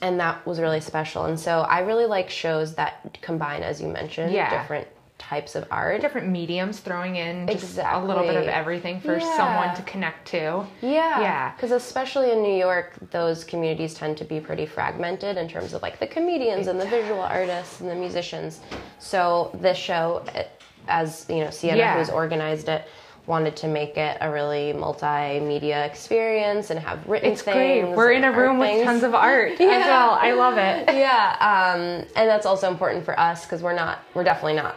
[0.02, 1.26] and that was really special.
[1.26, 4.50] And so I really like shows that combine, as you mentioned, Yeah.
[4.62, 4.88] different
[5.34, 6.00] types of art.
[6.00, 9.38] Different mediums throwing in just a little bit of everything for Yeah.
[9.38, 10.64] someone to connect to.
[10.82, 11.22] Yeah.
[11.28, 11.52] Yeah.
[11.56, 15.82] Because especially in New York, those communities tend to be pretty fragmented in terms of
[15.82, 18.60] like the comedians and the visual artists and the musicians.
[19.00, 20.44] So this show, eh,
[20.88, 21.98] as you know, Sienna, Yeah.
[21.98, 22.84] who's organized it,
[23.26, 27.56] wanted to make it a really multimedia experience and have written It's things.
[27.56, 27.96] great.
[27.98, 29.88] We're in a room with tons of art as Yeah.
[29.88, 30.12] well.
[30.22, 30.94] I love it.
[31.08, 31.80] yeah um,
[32.18, 34.76] and that's also important for us because we're not we're definitely not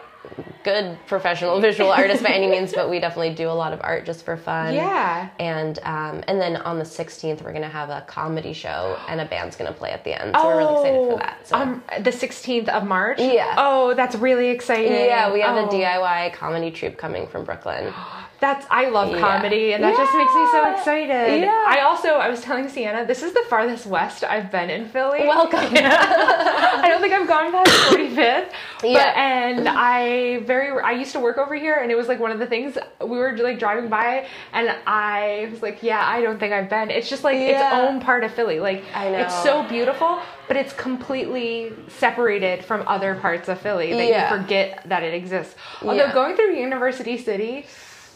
[0.64, 4.04] good professional visual artists by any means but we definitely do a lot of art
[4.04, 5.28] just for fun Yeah.
[5.38, 9.24] and um, and then on the 16th we're gonna have a comedy show and a
[9.24, 12.10] band's gonna play at the end so we're really excited for that so Um, the
[12.10, 13.18] 16th of March?
[13.20, 13.54] Yeah.
[13.56, 14.92] Oh, that's really exciting.
[14.92, 17.92] yeah we have Oh, a diy comedy troupe coming from brooklyn
[18.38, 19.20] That's I love Yeah.
[19.20, 21.40] comedy, and that just makes me so excited.
[21.40, 21.64] Yeah.
[21.66, 25.20] I also I was telling Sienna this is the farthest west I've been in Philly.
[25.26, 28.50] welcome I don't think I've gone past 45th.
[28.82, 29.12] But, Yeah.
[29.16, 32.38] and I very I used to work over here and it was like one of
[32.38, 36.52] the things we were like driving by and I was like, yeah, I don't think
[36.52, 36.90] I've been.
[36.90, 38.60] It's just like its own part of Philly.
[38.60, 39.18] Like I know.
[39.18, 44.30] it's so beautiful, but it's completely separated from other parts of Philly that Yeah.
[44.30, 45.54] you forget that it exists.
[45.80, 46.12] Although Yeah.
[46.12, 47.64] going through University City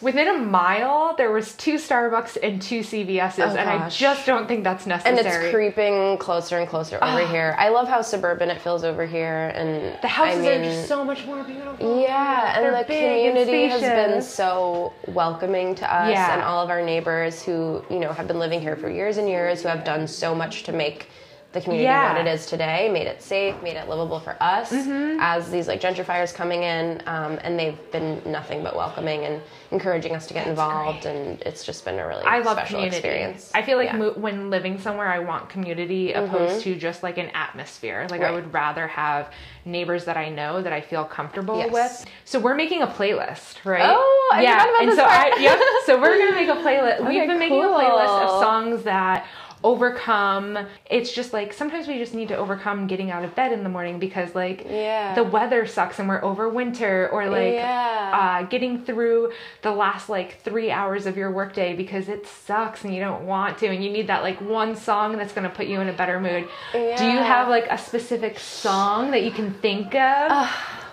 [0.00, 4.48] Within a mile, there was two Starbucks and two CVS's, Oh, and I just don't
[4.48, 7.26] think that's necessary and it's creeping closer and closer over ah.
[7.30, 7.54] here.
[7.58, 11.04] I love how suburban it feels over here and the houses I are just so
[11.04, 12.00] much more beautiful.
[12.00, 16.32] Yeah, and They're the big and community has been so welcoming to us Yeah.
[16.32, 19.28] and all of our neighbors who, you know, have been living here for years and
[19.28, 21.08] years, who have done so much to make
[21.52, 22.12] the community Yeah.
[22.16, 25.18] what it is today, made it safe, made it livable for us Mm-hmm.
[25.20, 29.42] as these like gentrifiers coming in, um, and they've been nothing but welcoming and
[29.72, 32.96] encouraging us to get involved, and it's just been a really I love special community.
[32.98, 33.50] experience.
[33.54, 33.92] I feel like Yeah.
[33.94, 34.00] Mm-hmm.
[34.20, 38.06] mo- when living somewhere, I want community opposed to just like an atmosphere.
[38.10, 39.30] Like I would rather have
[39.64, 41.72] neighbors that I know that I feel comfortable Yes.
[41.72, 42.06] with.
[42.24, 43.82] So we're making a playlist, right?
[43.84, 44.62] Oh, I yeah.
[44.64, 45.32] about and this so part.
[45.34, 45.58] I, yep.
[45.86, 47.00] So we're gonna make a playlist.
[47.00, 49.26] Okay, We've been making a playlist of songs that
[49.62, 50.58] overcome.
[50.90, 53.68] It's just like sometimes we just need to overcome getting out of bed in the
[53.68, 55.14] morning because like Yeah.
[55.14, 58.40] the weather sucks and we're over winter or like Yeah.
[58.42, 59.32] uh, getting through
[59.62, 63.58] the last like three hours of your workday because it sucks and you don't want
[63.58, 66.18] to and you need that like one song that's to put you in a better
[66.20, 66.48] mood.
[66.72, 70.48] Do you have like a specific song that you can think of?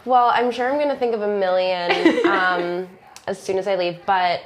[0.05, 2.87] Well, I'm sure I'm to think of a million um,
[3.27, 4.41] as soon as I leave, but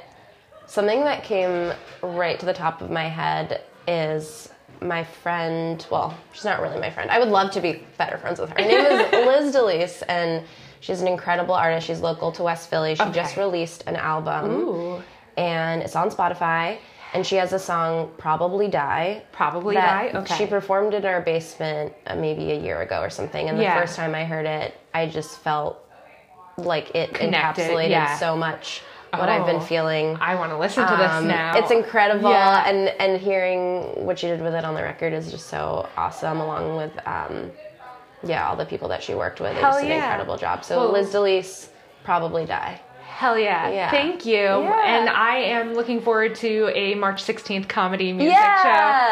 [0.66, 4.48] something that came right to the top of my head is
[4.80, 5.86] my friend.
[5.90, 7.10] Well, she's not really my friend.
[7.10, 8.62] I would love to be better friends with her.
[8.62, 10.44] Her name is Liz DeLise, and
[10.82, 11.86] She's an incredible artist.
[11.86, 12.96] She's local to West Philly.
[12.96, 15.02] She just released an album, Ooh.
[15.36, 16.78] and it's on Spotify.
[17.14, 20.10] And she has a song, "Probably Die." Probably die.
[20.12, 20.38] Okay.
[20.38, 23.48] She performed in our basement uh, maybe a year ago or something.
[23.48, 23.80] And the Yeah.
[23.80, 25.78] first time I heard it, I just felt
[26.56, 28.16] like it Connected, encapsulated yeah.
[28.18, 28.82] so much
[29.18, 29.60] what I've been Oh.
[29.60, 30.16] feeling.
[30.20, 31.56] I want to listen to this Um, now.
[31.56, 32.64] It's incredible, Yeah.
[32.66, 36.40] and and hearing what she did with it on the record is just so awesome.
[36.40, 37.50] Along with um,
[38.22, 40.04] yeah, all the people that she worked with, they just did an yeah.
[40.04, 40.64] incredible job.
[40.64, 41.68] So Well- Liz DeLise
[42.04, 42.80] probably die.
[43.06, 43.68] Hell yeah.
[43.68, 43.90] Yeah.
[43.90, 44.34] Thank you.
[44.34, 44.82] Yeah.
[44.84, 48.62] And I am looking forward to a March 16th comedy music Yeah.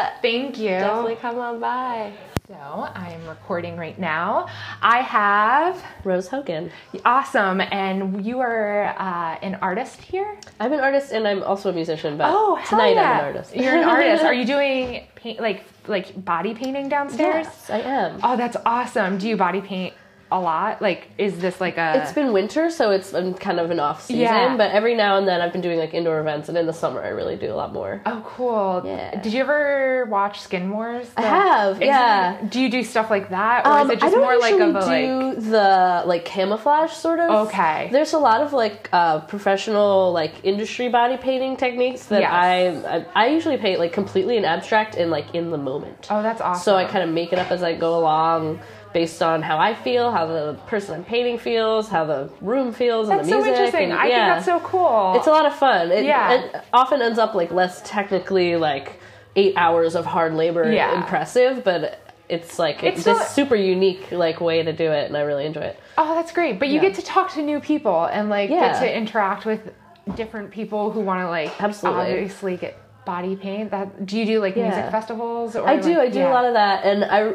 [0.07, 0.11] show.
[0.21, 0.71] Thank you.
[0.71, 2.11] Definitely come on by.
[2.51, 4.47] So I am recording right now.
[4.81, 6.69] I have Rose Hogan.
[7.05, 10.37] awesome, and you are uh, an artist here.
[10.59, 13.09] I'm an artist and I'm also a musician, but Oh, tonight yeah.
[13.11, 13.55] I'm an artist.
[13.55, 14.25] You're an artist.
[14.25, 17.45] Are you doing paint, like like body painting downstairs?
[17.47, 18.19] Yes, I am.
[18.21, 19.17] Oh, that's awesome.
[19.17, 19.93] Do you body paint
[20.31, 20.81] a lot?
[20.81, 22.01] Like, is this like a?
[22.01, 24.21] It's been winter, so it's been kind of an off season.
[24.21, 24.55] Yeah.
[24.57, 27.01] But every now and then I've been doing like indoor events, and in the summer
[27.03, 28.01] I really do a lot more.
[28.05, 28.81] Oh, cool.
[28.85, 29.19] Yeah.
[29.21, 31.07] Did you ever watch Skin Wars?
[31.17, 32.39] I have, yeah.
[32.39, 34.75] it- do you do stuff like that, or Um, is it just more like of
[34.75, 35.05] a like?
[35.35, 37.47] do the like camouflage sort of.
[37.47, 37.89] Okay.
[37.91, 42.85] There's a lot of like uh, professional like industry body painting techniques that Yes.
[42.85, 46.07] I, I I usually paint like completely in abstract and like in the moment.
[46.09, 46.63] Oh, that's awesome.
[46.63, 48.59] So I kind of make it up as I go along
[48.93, 53.07] based on how I feel, how the person I'm painting feels, how the room feels,
[53.07, 53.55] That's and so the music.
[53.57, 53.91] interesting.
[53.91, 55.13] and- I think that's so cool.
[55.15, 55.91] It's a lot of fun.
[55.91, 56.31] It, Yeah.
[56.33, 58.99] it often ends up like less technically like
[59.35, 60.95] eight hours of hard labor Yeah.
[60.97, 65.15] impressive, but it's like It's it's this super unique like way to do it, and
[65.17, 65.79] I really enjoy it.
[65.97, 66.59] Oh, that's great.
[66.59, 66.81] But you Yeah.
[66.81, 68.71] get to talk to new people and like Yeah.
[68.73, 69.73] get to interact with
[70.15, 72.01] different people who want to like Absolutely.
[72.01, 72.75] obviously get
[73.05, 73.71] body paint.
[73.71, 74.63] That do you do like Yeah.
[74.69, 75.89] music festivals or I do.
[75.97, 76.31] like- I do yeah.
[76.31, 77.33] a lot of that, and I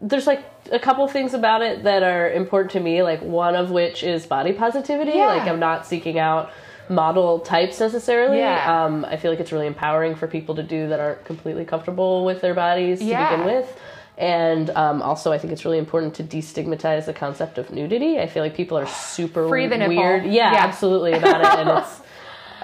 [0.00, 3.02] there's like a couple things about it that are important to me.
[3.02, 5.12] Like one of which is body positivity.
[5.12, 5.26] Yeah.
[5.26, 6.50] Like I'm not seeking out
[6.88, 8.38] model types necessarily.
[8.38, 8.84] Yeah.
[8.84, 12.24] Um, I feel like it's really empowering for people to do that aren't completely comfortable
[12.24, 13.30] with their bodies Yeah.
[13.30, 13.80] to begin with.
[14.18, 18.18] And um, also, I think it's really important to destigmatize the concept of nudity.
[18.18, 19.96] I feel like people are super Free the nipple.
[19.96, 20.24] weird.
[20.26, 20.58] Yeah, Yeah.
[20.64, 22.00] absolutely about it, and it's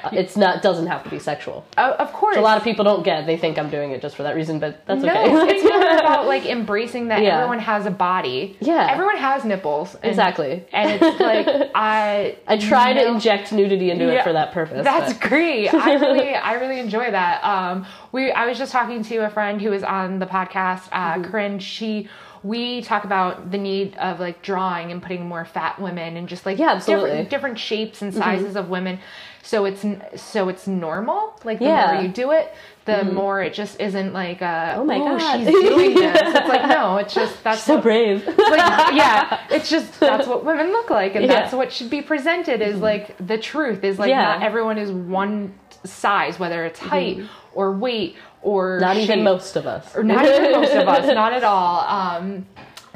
[0.12, 1.64] it's not doesn't have to be sexual.
[1.78, 2.36] Oh, of course.
[2.36, 3.26] A lot of people don't get.
[3.26, 5.55] They think I'm doing it just for that reason, but that's no, okay.
[5.57, 7.36] it's more about like embracing that Yeah.
[7.36, 8.57] everyone has a body.
[8.61, 8.88] Yeah.
[8.90, 9.94] everyone has nipples.
[9.97, 10.64] And, Exactly.
[10.72, 14.84] And it's like I I try to inject nudity into Yeah, it for that purpose.
[14.84, 15.72] That's but- great.
[15.74, 17.42] I really, I really enjoy that.
[17.44, 21.14] Um, we, I was just talking to a friend who was on the podcast, uh,
[21.16, 21.30] Mm-hmm.
[21.30, 21.59] Corinne.
[21.59, 22.09] She,
[22.42, 26.44] we talk about the need of like drawing and putting more fat women and just
[26.47, 27.11] like Yeah, absolutely.
[27.11, 27.16] Mm-hmm.
[27.24, 28.99] different, different shapes and sizes of women.
[29.47, 29.84] So it's
[30.20, 31.38] so it's normal.
[31.44, 31.84] Like the Yeah.
[31.86, 31.94] Mm-hmm.
[31.94, 32.53] more you do it,
[32.84, 36.20] the more it just isn't like uh, Oh my "Ooh, God." she's doing this.
[36.20, 38.26] It's like no, it's just that's so what- brave.
[38.55, 41.32] like yeah it's just that's what women look like and Yeah.
[41.42, 44.22] that's what should be presented is like the truth is like Yeah.
[44.22, 47.20] not everyone is one size whether it's height
[47.55, 48.80] or weight or Mm-hmm.
[48.84, 49.94] Not even most of us.
[49.97, 52.47] or not even most of us not at all um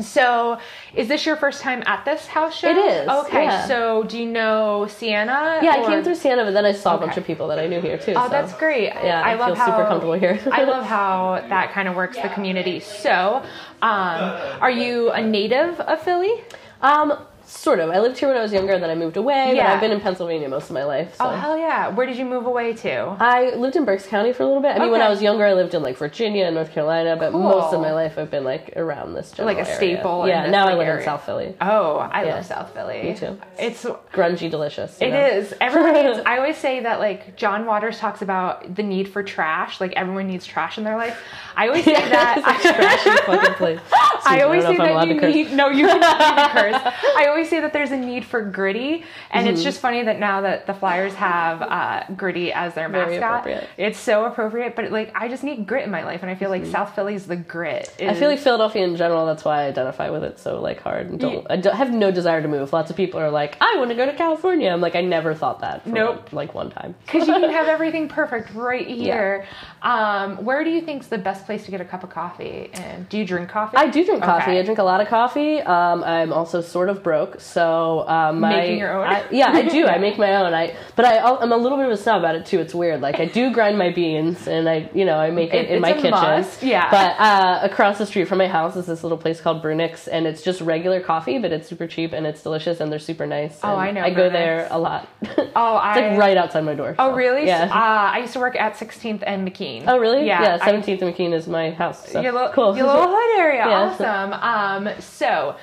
[0.05, 0.59] so
[0.95, 3.67] is this your first time at this house show It is, okay yeah.
[3.67, 6.99] so do you know sienna Yeah, I came through Sienna, but then I saw a
[6.99, 8.13] bunch of people that I knew here too.
[8.17, 8.29] Oh, so.
[8.29, 8.85] that's great.
[8.85, 10.41] Yeah, I, I love feel how super comfortable here.
[10.53, 12.81] I love how that kind of works the community.
[12.81, 13.43] So,
[13.83, 14.21] um,
[14.61, 16.43] are you a native of Philly?
[16.83, 17.91] Um, sort of.
[17.91, 19.55] I lived here when I was younger, then I moved away.
[19.57, 21.17] But I've been in Pennsylvania most of my life.
[21.17, 21.25] So.
[21.27, 21.89] Oh hell yeah!
[21.89, 23.17] Where did you move away to?
[23.21, 24.77] I lived in Berks County for a little bit.
[24.77, 27.33] I mean, when I was younger, I lived in like Virginia and North Carolina, but
[27.33, 27.41] Cool.
[27.43, 30.51] most of my life I've been like around this general Like a staple in Yeah,
[30.51, 30.99] now I live area.
[31.01, 31.55] in South Philly.
[31.61, 32.37] Oh, I Yeah.
[32.37, 33.03] love South Philly.
[33.03, 33.39] Me too.
[33.59, 35.01] It's Grungy, delicious.
[35.01, 35.27] It know?
[35.27, 35.53] is.
[35.61, 39.81] Everyone needs, I always say that like John Waters talks about the need for trash.
[39.81, 41.19] Like everyone needs trash in their life.
[41.57, 42.41] I always say that.
[42.43, 43.81] trash Trashy fucking place.
[44.25, 45.87] I always don't say know if I'm allowed that you to need no, you you
[45.89, 46.75] can curse.
[47.17, 49.55] I always say that there's a need for gritty, and Mm-hmm.
[49.55, 53.99] it's just funny that now that the Flyers have uh, Gritty as their mascot, it's
[53.99, 54.77] so appropriate.
[54.77, 57.27] But like, I just need grit in my life, and I feel like South Philly's
[57.27, 57.93] the grit.
[57.99, 58.11] Mm-hmm.
[58.11, 59.27] I feel like Philadelphia in general.
[59.27, 61.09] That's why I identify with it so like hard.
[61.11, 62.73] And don't, I don't, have no desire to move.
[62.73, 64.71] Lots of people are like, I want to go to California.
[64.71, 65.83] I'm like, I never thought that.
[65.85, 66.33] For Nope.
[66.33, 66.95] Like one time.
[67.07, 69.47] because you can have everything perfect right here.
[69.83, 72.71] Um, where do you think's the best place to get a cup of coffee?
[72.75, 73.77] And do you drink coffee?
[73.77, 74.51] I do drink coffee.
[74.51, 74.61] Okay.
[74.61, 75.61] I drink a lot of coffee.
[75.61, 79.07] Um, I'm also sort of broke, so um, my, Making your own?
[79.07, 79.87] I, yeah, I do.
[79.87, 80.53] I make my own.
[80.55, 82.59] I but I, I'm a little bit of a snob about it too.
[82.61, 83.01] It's weird.
[83.01, 85.75] Like I do grind my beans, and I you know I make it, It- in
[85.77, 86.11] it's my a kitchen.
[86.11, 86.91] must, yeah.
[86.91, 90.27] But uh, across the street from my house is this little place called Brunix, and
[90.27, 93.59] it's just regular coffee, but it's super cheap and it's delicious, and they're super nice.
[93.63, 94.33] Oh, I know I go Brunix.
[94.33, 95.09] there a lot.
[95.57, 95.91] Oh, I.
[95.93, 96.95] it's I- like right outside my door.
[96.99, 97.47] Oh, so, really?
[97.47, 97.65] Yeah.
[97.65, 99.85] Uh, I used to work at 16th and McKean.
[99.89, 100.25] oh, really?
[100.27, 100.43] Yeah.
[100.43, 100.59] Yeah.
[100.61, 102.09] I- 17th and McKean is my house.
[102.09, 102.21] So.
[102.21, 102.77] your little, cool.
[102.77, 103.61] your little hood area.
[103.71, 103.95] Yeah.
[103.99, 104.33] Awesome.
[104.89, 105.57] Um, so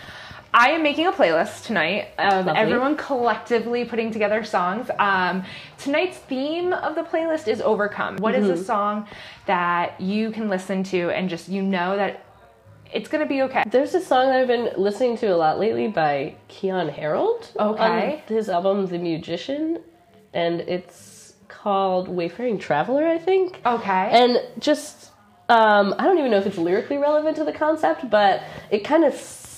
[0.58, 2.60] I am making a playlist tonight of Lovely.
[2.60, 4.90] everyone collectively putting together songs.
[4.98, 5.44] Um,
[5.78, 8.18] tonight's theme of the playlist is overcome.
[8.18, 9.08] What is a song
[9.46, 12.26] that you can listen to and just you know that
[12.92, 13.66] it's gonna be okay?
[13.70, 17.52] There's a song that I've been listening to a lot lately by Keon Harold.
[17.60, 18.24] Okay.
[18.30, 19.84] On his album The Musician.
[20.34, 23.62] And it's called Wayfaring Traveler, I think.
[23.64, 24.10] Okay.
[24.12, 25.12] And just,
[25.50, 28.42] um, I don't even know if it's lyrically relevant to the concept, but
[28.72, 29.14] it kind of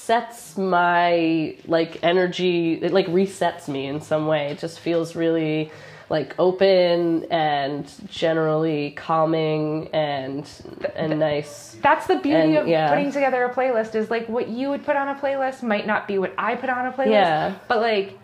[0.09, 2.79] sets my like energy.
[2.81, 4.47] It like resets me in some way.
[4.47, 5.71] It just feels really
[6.09, 10.49] like open and generally calming and
[10.95, 11.77] and nice.
[11.83, 12.89] That's the beauty And, of yeah.
[12.89, 16.07] putting together a playlist is like what you would put on a playlist might not
[16.07, 17.11] be what I put on a playlist.
[17.11, 17.53] Yeah.
[17.67, 18.17] But like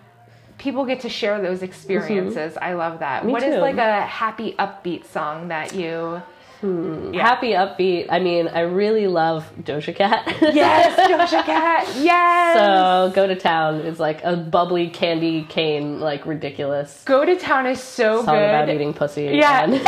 [0.57, 2.55] people get to share those experiences.
[2.55, 2.63] Mm-hmm.
[2.63, 3.27] I love that.
[3.27, 3.61] Me What is too.
[3.61, 6.23] like a happy upbeat song that you
[6.61, 7.13] Hmm.
[7.13, 8.07] Happy upbeat.
[8.09, 10.25] I mean, I really love Doja Cat.
[10.41, 11.87] Yes, Doja Cat.
[11.97, 12.57] Yes.
[12.57, 17.65] So go to town is like a bubbly candy cane, like ridiculous Go to Town
[17.67, 18.43] is so song good.
[18.49, 19.23] about eating pussy.
[19.25, 19.63] Yeah.
[19.63, 19.81] and you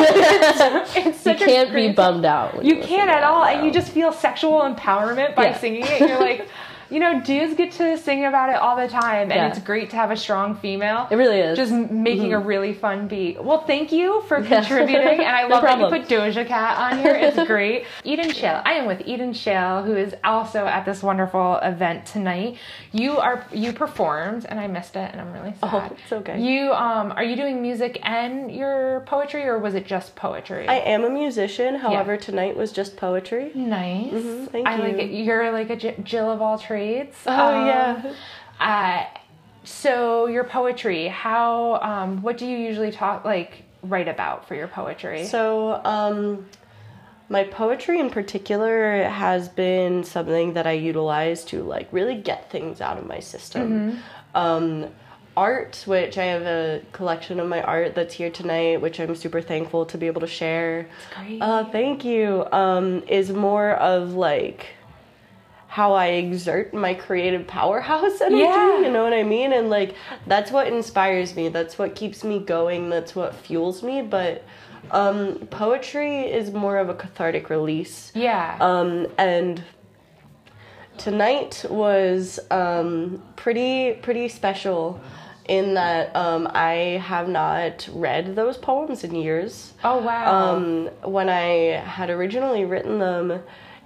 [1.12, 2.56] it's such a can't be bummed out.
[2.58, 5.58] when You can't at all, and you just feel sexual empowerment by Yeah.
[5.58, 6.02] singing it.
[6.02, 6.48] You're like,
[6.90, 9.48] you know, dudes get to sing about it all the time, and Yeah.
[9.48, 11.08] it's great to have a strong female.
[11.12, 11.58] It really is.
[11.58, 13.44] Just making a really fun beat.
[13.44, 14.60] Well, thank you for Yeah.
[14.62, 17.16] contributing, and I No love that you put Doja Cat on here.
[17.16, 17.86] It's great.
[18.04, 18.62] Eden Shale.
[18.66, 22.58] I am with Eden Shale, who is also at this wonderful event tonight.
[22.92, 25.70] You are you performed, and I missed it, and I'm really sad.
[25.74, 26.40] Oh, it's okay.
[26.40, 30.68] You um, are you doing music and your poetry, or was it just poetry?
[30.68, 33.52] I am a musician, however, tonight was just poetry.
[33.56, 34.48] Nice.
[34.52, 35.00] thank I like you.
[35.00, 35.12] it.
[35.12, 36.77] You're like a J- Jill of all trades.
[37.26, 38.14] Oh, Um, yeah.
[38.60, 39.06] Uh,
[39.64, 41.76] so your poetry, how?
[41.82, 45.26] Um, what do you usually talk like write about for your poetry?
[45.26, 46.46] So, um,
[47.30, 52.80] my poetry in particular has been something that I utilize to like really get things
[52.80, 54.00] out of my system.
[54.34, 54.88] Um,
[55.36, 59.42] art, which I have a collection of my art that's here tonight, which I'm super
[59.42, 60.88] thankful to be able to share.
[61.16, 61.42] great.
[61.42, 62.46] Uh, thank you.
[62.52, 64.68] Um, is more of like
[65.68, 68.38] how I exert my creative powerhouse energy.
[68.44, 68.80] Yeah.
[68.80, 69.54] You know what I mean?
[69.54, 69.96] And like
[70.26, 71.50] that's what inspires me.
[71.50, 72.90] That's what keeps me going.
[72.90, 74.02] That's what fuels me.
[74.02, 74.44] But
[74.92, 78.12] um, poetry is more of a cathartic release.
[78.16, 78.58] yeah.
[78.62, 79.64] Um, and
[80.98, 85.00] tonight was um, pretty pretty special
[85.48, 89.74] in that um, I have not read those poems in years.
[89.84, 90.56] oh wow.
[90.56, 93.42] Um, when I had originally written them,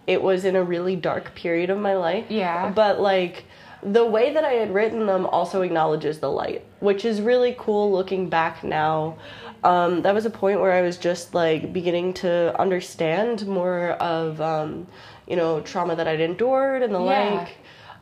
[0.08, 2.26] it was in a really dark period of my life.
[2.30, 2.72] Yeah.
[2.72, 3.46] But like
[3.84, 7.92] the way that I had written them also acknowledges the light, which is really cool
[7.92, 9.18] looking back now.
[9.64, 14.42] Um, that was a point where I was just like beginning to understand more of,
[14.42, 14.88] um,
[15.28, 17.34] you know, trauma that I'd endured and the Yeah.
[17.40, 17.58] like.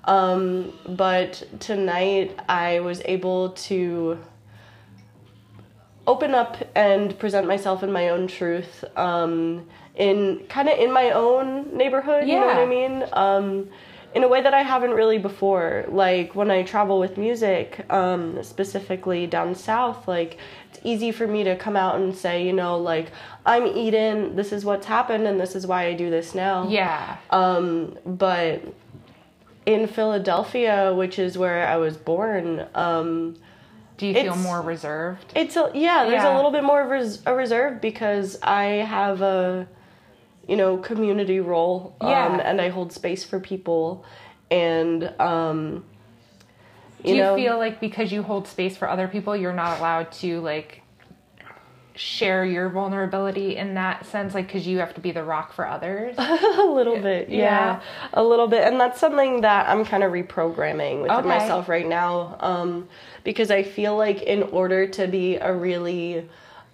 [0.05, 4.17] Um, but tonight I was able to
[6.07, 9.67] open up and present myself in my own truth um,
[9.99, 13.67] in kind of in my own neighborhood you know what i mean um,
[14.15, 18.41] in a way that i haven't really before like when i travel with music um,
[18.41, 20.37] specifically down south like
[20.69, 23.11] it's easy for me to come out and say you know like
[23.45, 27.17] i'm eden this is what's happened and this is why i do this now yeah.
[27.29, 28.61] um, but
[29.65, 33.35] in Philadelphia, which is where I was born, um,
[33.97, 35.31] do you feel more reserved?
[35.35, 36.05] it's a yeah.
[36.05, 36.33] There's Yeah.
[36.33, 38.63] a little bit more of res- a reserve because I
[38.97, 39.67] have a
[40.49, 42.41] you know community role, um, Yeah.
[42.49, 44.03] and I hold space for people,
[44.51, 45.85] and um,
[47.03, 50.11] Do you know, feel like because you hold space for other people, you're not allowed
[50.23, 50.81] to like
[51.95, 55.67] share your vulnerability in that sense, like because you have to be the rock for
[55.67, 56.15] others?
[56.17, 57.81] a little bit yeah, Yeah.
[58.13, 61.27] a little bit and that's something that i'm kind of reprogramming within Okay.
[61.27, 62.87] myself right now um,
[63.25, 66.27] because i feel like in order to be a really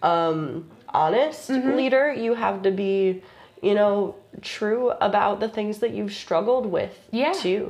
[0.04, 1.76] um, honest Mm-hmm.
[1.76, 3.24] leader you have to be
[3.68, 7.34] you know true about the things that you've struggled with Yeah.
[7.34, 7.64] too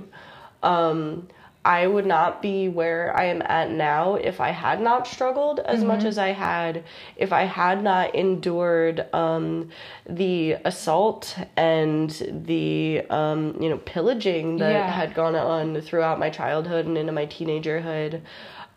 [0.63, 1.27] um,
[1.63, 5.83] I would not be where I am at now if I had not struggled as
[5.83, 6.07] much Mm-hmm.
[6.07, 6.83] as I had,
[7.17, 9.69] if I had not endured um,
[10.07, 12.09] the assault and
[12.45, 14.91] the um, you know pillaging that Yeah.
[14.91, 18.21] had gone on throughout my childhood and into my teenagerhood.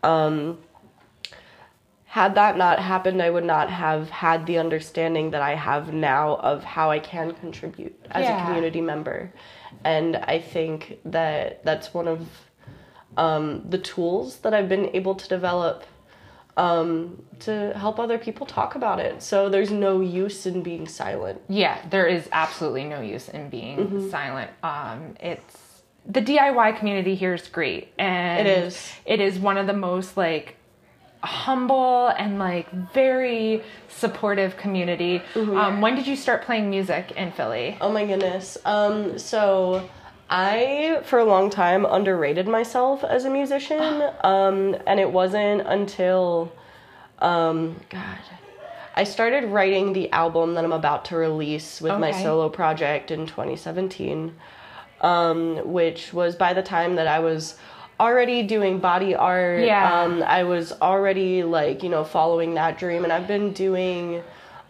[0.01, 0.57] Um,
[2.09, 6.37] had that not happened, I would not have had the understanding that I have now
[6.37, 8.35] of how I can contribute as Yeah.
[8.41, 9.31] a community member.
[9.83, 12.27] And I think that that's one of
[13.15, 15.83] um, the tools that I've been able to develop
[16.57, 19.21] um, to help other people talk about it.
[19.21, 21.39] So there's no use in being silent.
[21.47, 24.09] Yeah, there is absolutely no use in being Mm-hmm.
[24.09, 24.51] silent.
[24.63, 28.91] Um, it's the DIY community here is great, and It is.
[29.05, 30.55] It is one of the most like
[31.23, 35.21] humble and like very supportive community.
[35.33, 35.57] Mm-hmm.
[35.57, 37.77] Um, when did you start playing music in Philly?
[37.81, 38.57] Oh my goodness.
[38.65, 39.89] Um, so
[40.29, 44.03] I, for a long time, underrated myself as a musician.
[44.23, 46.51] Um, and it wasn't until,
[47.19, 48.19] um, God,
[48.95, 53.25] I started writing the album that I'm about to release with my solo project in
[53.25, 54.35] 2017,
[55.01, 57.55] um, which was by the time that I was
[57.99, 59.61] already doing body art.
[59.63, 60.01] Yeah.
[60.03, 63.03] Um, I was already like, you know, following that dream.
[63.03, 64.23] And I've been doing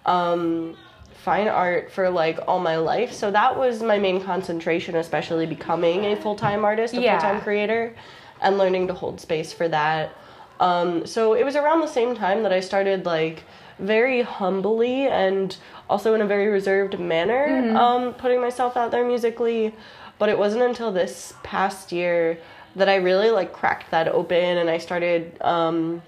[0.06, 0.76] um,
[1.24, 3.14] fine art for like all my life.
[3.14, 7.20] So that was my main concentration, especially becoming a full time artist, a Yeah.
[7.20, 7.96] full time creator,
[8.42, 10.12] and learning to hold space for that.
[10.60, 13.44] Um, so it was around the same time that I started like
[13.78, 15.56] very humbly and
[15.90, 19.74] also in a very reserved manner um, putting myself out there musically.
[20.18, 22.40] But it wasn't until this past year
[22.76, 26.02] that I really like cracked that open and I started um,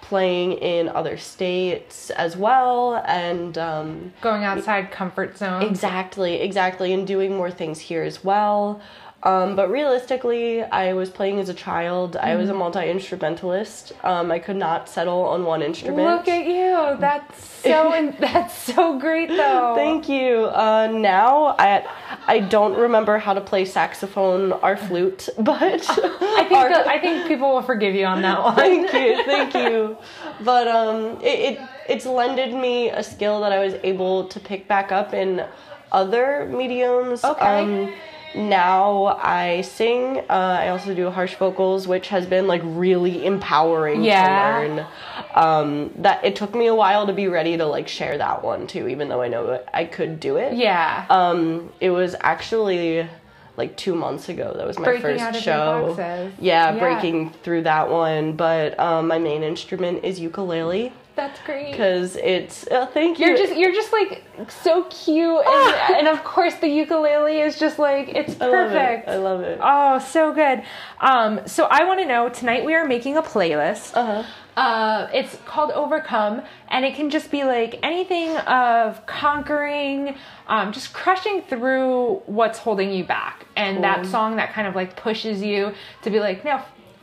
[0.00, 5.62] playing in other states as well and um, Going outside comfort zone.
[5.62, 8.80] exactly exactly and doing more things here as well
[9.22, 14.38] um, but realistically i was playing as a child i was a multi-instrumentalist um, i
[14.38, 16.96] could not settle on one instrument Look at you.
[17.00, 19.74] That's so in, that's so great though.
[19.76, 20.46] Thank you.
[20.46, 21.86] Uh, now I
[22.26, 27.26] I don't remember how to play saxophone or flute, but I think that, I think
[27.28, 28.54] people will forgive you on that one.
[28.54, 29.96] thank you, thank you.
[30.42, 34.66] But um, it, it it's lended me a skill that I was able to pick
[34.68, 35.44] back up in
[35.92, 37.24] other mediums.
[37.24, 37.60] Okay.
[37.60, 37.92] Um,
[38.34, 40.18] now I sing.
[40.18, 44.22] Uh, I also do harsh vocals, which has been like really empowering Yeah.
[44.62, 44.86] to learn.
[45.34, 48.66] Um, that it took me a while to be ready to like share that one
[48.66, 50.54] too, even though I know I could do it.
[50.54, 51.06] Yeah.
[51.10, 53.08] Um, it was actually
[53.56, 54.54] like two months ago.
[54.56, 55.94] That was my Breaking first show.
[55.98, 56.28] Yeah,
[56.74, 56.78] Yeah.
[56.78, 58.32] breaking through that one.
[58.32, 60.92] But um, my main instrument is ukulele
[61.28, 61.70] that's great.
[61.72, 62.66] because it's.
[62.66, 63.26] Uh, thank you.
[63.26, 67.78] You're just you're just like so cute and, and of course the ukulele is just
[67.78, 69.08] like it's I love perfect.
[69.08, 69.10] it.
[69.10, 69.58] I love it.
[69.62, 70.62] Oh, so good.
[71.00, 73.92] Um, so I want to know tonight we are making a playlist.
[73.94, 74.24] Uh-huh.
[74.56, 80.16] Uh, it's called Overcome, and it can just be like anything of conquering,
[80.48, 84.96] um, just crushing through what's holding you back, and that song that kind of like
[84.96, 86.60] pushes you to be like, no,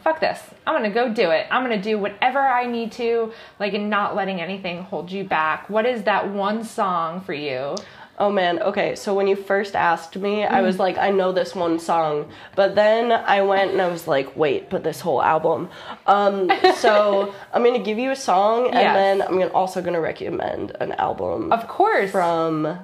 [0.07, 1.47] fuck this, I'm gonna go do it.
[1.51, 5.69] I'm gonna do whatever I need to, like, and not letting anything hold you back.
[5.69, 7.75] What is that one song for you?
[8.17, 10.63] Oh man, okay, so when you first asked me, I Mm.
[10.63, 12.31] was like, I know this one song.
[12.55, 15.69] But then I went and I was like, wait, but this whole album.
[16.07, 18.95] Um, so I'm gonna give you a song and Yes.
[18.95, 22.11] then I'm gonna, also gonna recommend an album Of course.
[22.11, 22.79] from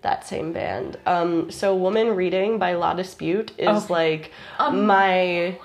[0.00, 0.96] that same band.
[1.06, 3.92] Um, so Woman Reading by La Dispute is Okay.
[3.92, 5.58] like Um, my.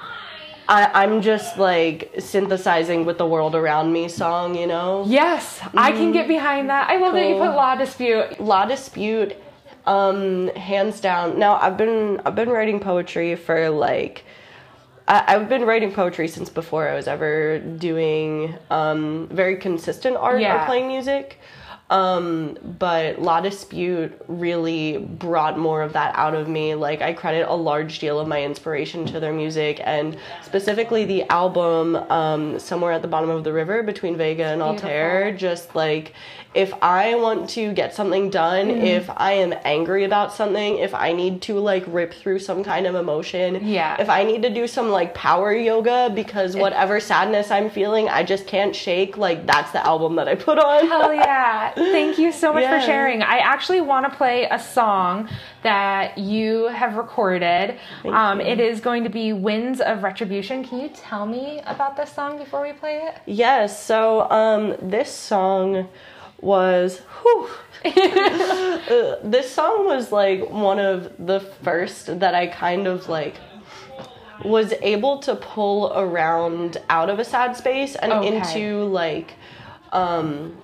[0.70, 5.03] I, I'm just like synthesizing with the world around me song, you know?
[5.07, 6.88] Yes, I can get behind that.
[6.89, 8.39] I love that you put La Dispute.
[8.39, 9.36] La Dispute,
[9.88, 11.39] um, hands down.
[11.39, 14.24] Now I've been I've been writing poetry for like
[15.07, 20.39] I, I've been writing poetry since before I was ever doing um, very consistent art
[20.39, 20.61] Yeah.
[20.61, 21.39] or playing music.
[21.89, 26.75] Um, but La Dispute really brought more of that out of me.
[26.75, 31.23] Like I credit a large deal of my inspiration to their music and specifically the
[31.29, 35.35] album um, Somewhere at the Bottom of the River between Vega and Altair.
[35.35, 36.13] Just like
[36.55, 38.83] if I want to get something done, Mm-hmm.
[38.85, 42.85] if I am angry about something, if I need to like rip through some kind
[42.87, 43.99] of emotion, Yeah.
[44.01, 48.23] if I need to do some like power yoga because whatever sadness I'm feeling, I
[48.23, 50.87] just can't shake, like that's the album that I put on.
[50.87, 51.73] Hell yeah.
[51.91, 52.80] Thank you so much Yeah.
[52.80, 53.21] for sharing.
[53.23, 55.30] I actually want to play a song
[55.63, 57.77] that you have recorded.
[58.05, 60.63] Um, it is going to be Winds of Retribution.
[60.63, 63.15] Can you tell me about this song before we play it?
[63.25, 65.88] Yes, so um this song
[66.41, 67.49] was whew,
[67.86, 73.36] Uh, this song was like one of the first that I kind of like
[74.43, 78.38] was able to pull around out of a sad space and Okay.
[78.38, 79.34] into like
[79.91, 80.55] um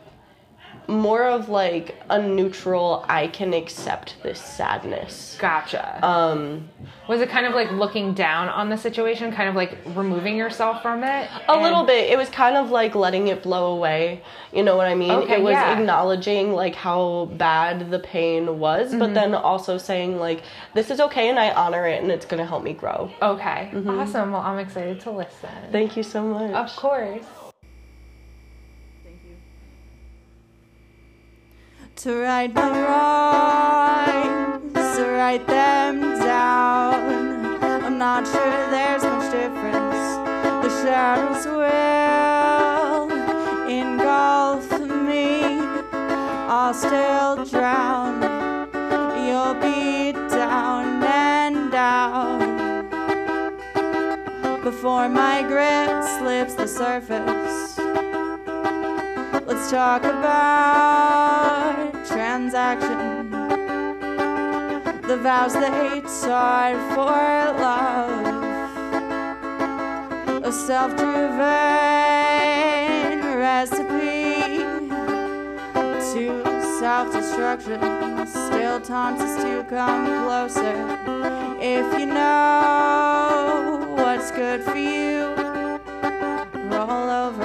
[0.88, 5.38] more of like a neutral I can accept this sadness.
[5.40, 6.00] Gotcha.
[6.06, 6.70] Um
[7.08, 10.82] Was it kind of like looking down on the situation, kind of like removing yourself
[10.82, 11.30] from it?
[11.48, 12.10] A little bit.
[12.10, 14.22] It was kind of like letting it blow away.
[14.54, 15.12] You know what I mean?
[15.12, 15.78] Okay, it was yeah.
[15.78, 19.00] acknowledging like how bad the pain was, Mm-hmm.
[19.00, 20.42] but then also saying like
[20.74, 23.12] this is okay and I honor it and it's going to help me grow.
[23.22, 23.72] Okay.
[23.88, 24.32] Awesome.
[24.32, 25.50] Well, I'm excited to listen.
[25.72, 26.52] Thank you so much.
[26.54, 27.24] Of course.
[31.96, 32.70] To right my
[34.12, 37.64] wrongs, to write them down.
[37.64, 40.18] I'm not sure there's much difference.
[40.64, 43.12] The shadows will
[43.70, 45.60] engulf me.
[46.50, 48.22] I'll still drown.
[49.26, 52.84] You'll be down and out
[54.64, 57.80] before my grip slips the surface.
[59.48, 63.30] Let's talk about transaction.
[65.04, 68.26] The vows they taught for love.
[70.44, 71.38] A self driven
[73.38, 74.64] recipe
[76.10, 76.24] to
[76.80, 77.80] self destruction.
[78.26, 80.76] Still taunts us to come closer.
[81.62, 85.36] If you know what's good for you,
[86.72, 87.45] roll over.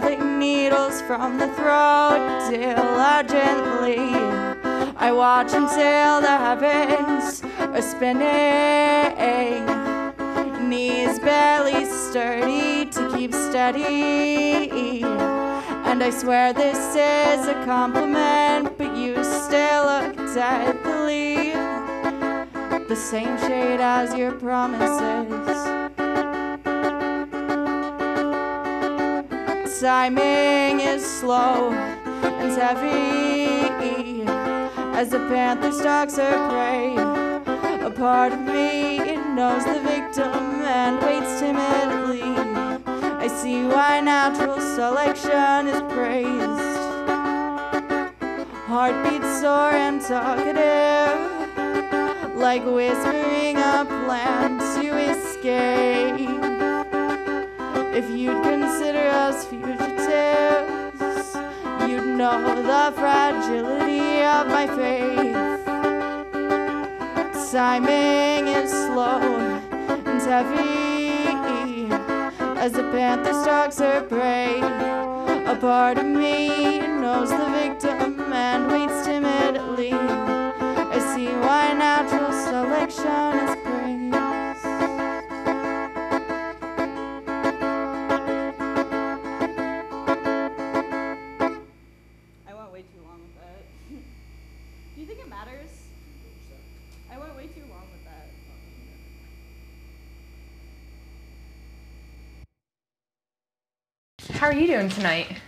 [0.00, 3.98] Pulling needles from the throat diligently.
[4.96, 9.64] I watch until the heavens are spinning.
[10.68, 15.04] Knees barely sturdy to keep steady.
[15.04, 21.52] And I swear this is a compliment, but you still look deadly.
[22.88, 25.83] The same shade as your promises.
[29.84, 34.22] Timing is slow and heavy
[34.96, 36.96] as the panther stalks her prey.
[37.84, 42.22] A part of me knows the victim and waits timidly.
[43.24, 46.80] I see why natural selection is praised.
[48.66, 51.18] Heartbeat sore and talkative,
[52.38, 56.44] like whispering a plan to escape.
[57.94, 59.63] If you'd consider us you'd
[62.16, 65.34] know the fragility of my faith.
[67.50, 71.88] Timing is slow and heavy
[72.58, 74.60] as the panther stalks her prey.
[75.46, 79.92] A part of me knows the victim and waits timidly.
[79.92, 83.53] I see why natural selection
[104.44, 105.38] How are you doing tonight?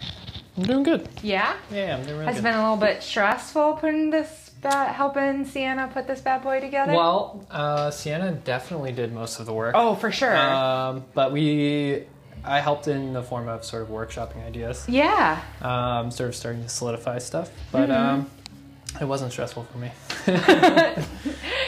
[0.56, 1.06] I'm doing good.
[1.22, 1.54] Yeah?
[1.70, 2.44] Yeah, I'm doing really Has it good.
[2.44, 6.94] been a little bit stressful putting this bad, helping Sienna put this bad boy together?
[6.94, 9.74] well, uh, Sienna definitely did most of the work.
[9.76, 10.34] oh, for sure.
[10.34, 12.04] Um, but we,
[12.42, 15.42] I helped in the form of sort of workshopping ideas, yeah.
[15.60, 17.50] um, sort of starting to solidify stuff.
[17.72, 18.20] But Mm-hmm.
[18.20, 18.30] um,
[18.98, 19.88] it wasn't stressful for me.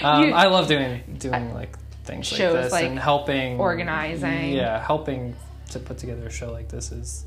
[0.02, 4.52] um, I love doing doing like things Shows, like this like, and helping organizing.
[4.54, 5.36] Yeah, helping
[5.70, 7.24] to put together a show like this is.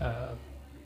[0.00, 0.28] Uh,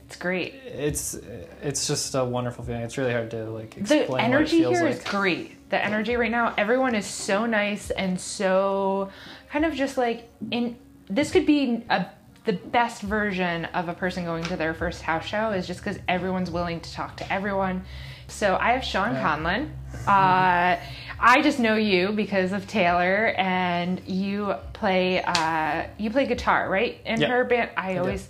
[0.06, 0.54] It's great.
[0.66, 1.14] it's
[1.62, 2.82] it's just a wonderful feeling.
[2.82, 4.96] It's really hard to like The explain what it energy feels here like.
[4.98, 5.68] is great.
[5.70, 9.10] The energy right now, everyone is so nice and so
[9.50, 10.76] kind of just like in.
[11.08, 12.06] This could be a
[12.44, 15.98] the best version of a person going to their first house show is just because
[16.06, 17.84] everyone's willing to talk to everyone.
[18.28, 19.70] So I have Sean Conlon.
[20.06, 20.76] Uh,
[21.18, 27.00] I just know you because of Taylor, and you play uh, you play guitar, right?
[27.04, 27.28] In Yeah.
[27.28, 28.00] her band, I do.
[28.00, 28.28] always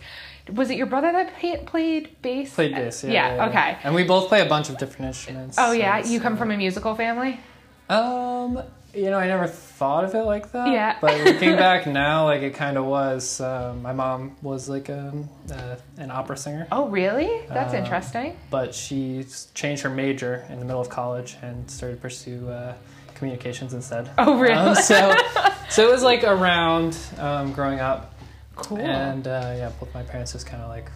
[0.53, 1.34] was it your brother that
[1.66, 2.55] played bass?
[2.55, 3.34] Played bass, yeah, Yeah.
[3.37, 3.78] yeah, okay.
[3.82, 5.57] And we both play a bunch of different instruments.
[5.59, 7.41] Oh so yeah, you come uh, from a musical family.
[7.89, 8.62] Um,
[8.95, 10.68] you know, I never thought of it like that.
[10.68, 10.97] Yeah.
[11.01, 13.41] But looking back now, like it kind of was.
[13.41, 17.43] Um, my mom was like um, uh, an opera singer, Oh really?
[17.49, 18.37] That's Uh, interesting.
[18.51, 22.74] but she changed her major in the middle of college and started to pursue uh,
[23.14, 24.11] communications instead.
[24.18, 24.55] Oh really?
[24.55, 25.14] Um, so,
[25.68, 28.14] so it was like around um, growing up,
[28.55, 28.78] cool.
[28.78, 30.91] and uh, yeah, both my parents just kind of like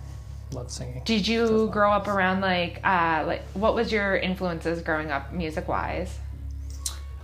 [0.53, 1.03] loved singing.
[1.05, 5.69] Did you grow up around like uh like what was your influences growing up music
[5.69, 6.19] wise?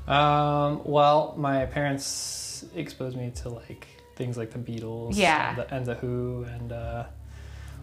[0.08, 5.48] Um, well, my parents exposed me to like things like the Beatles, Yeah.
[5.50, 7.04] and the, and the Who, and uh,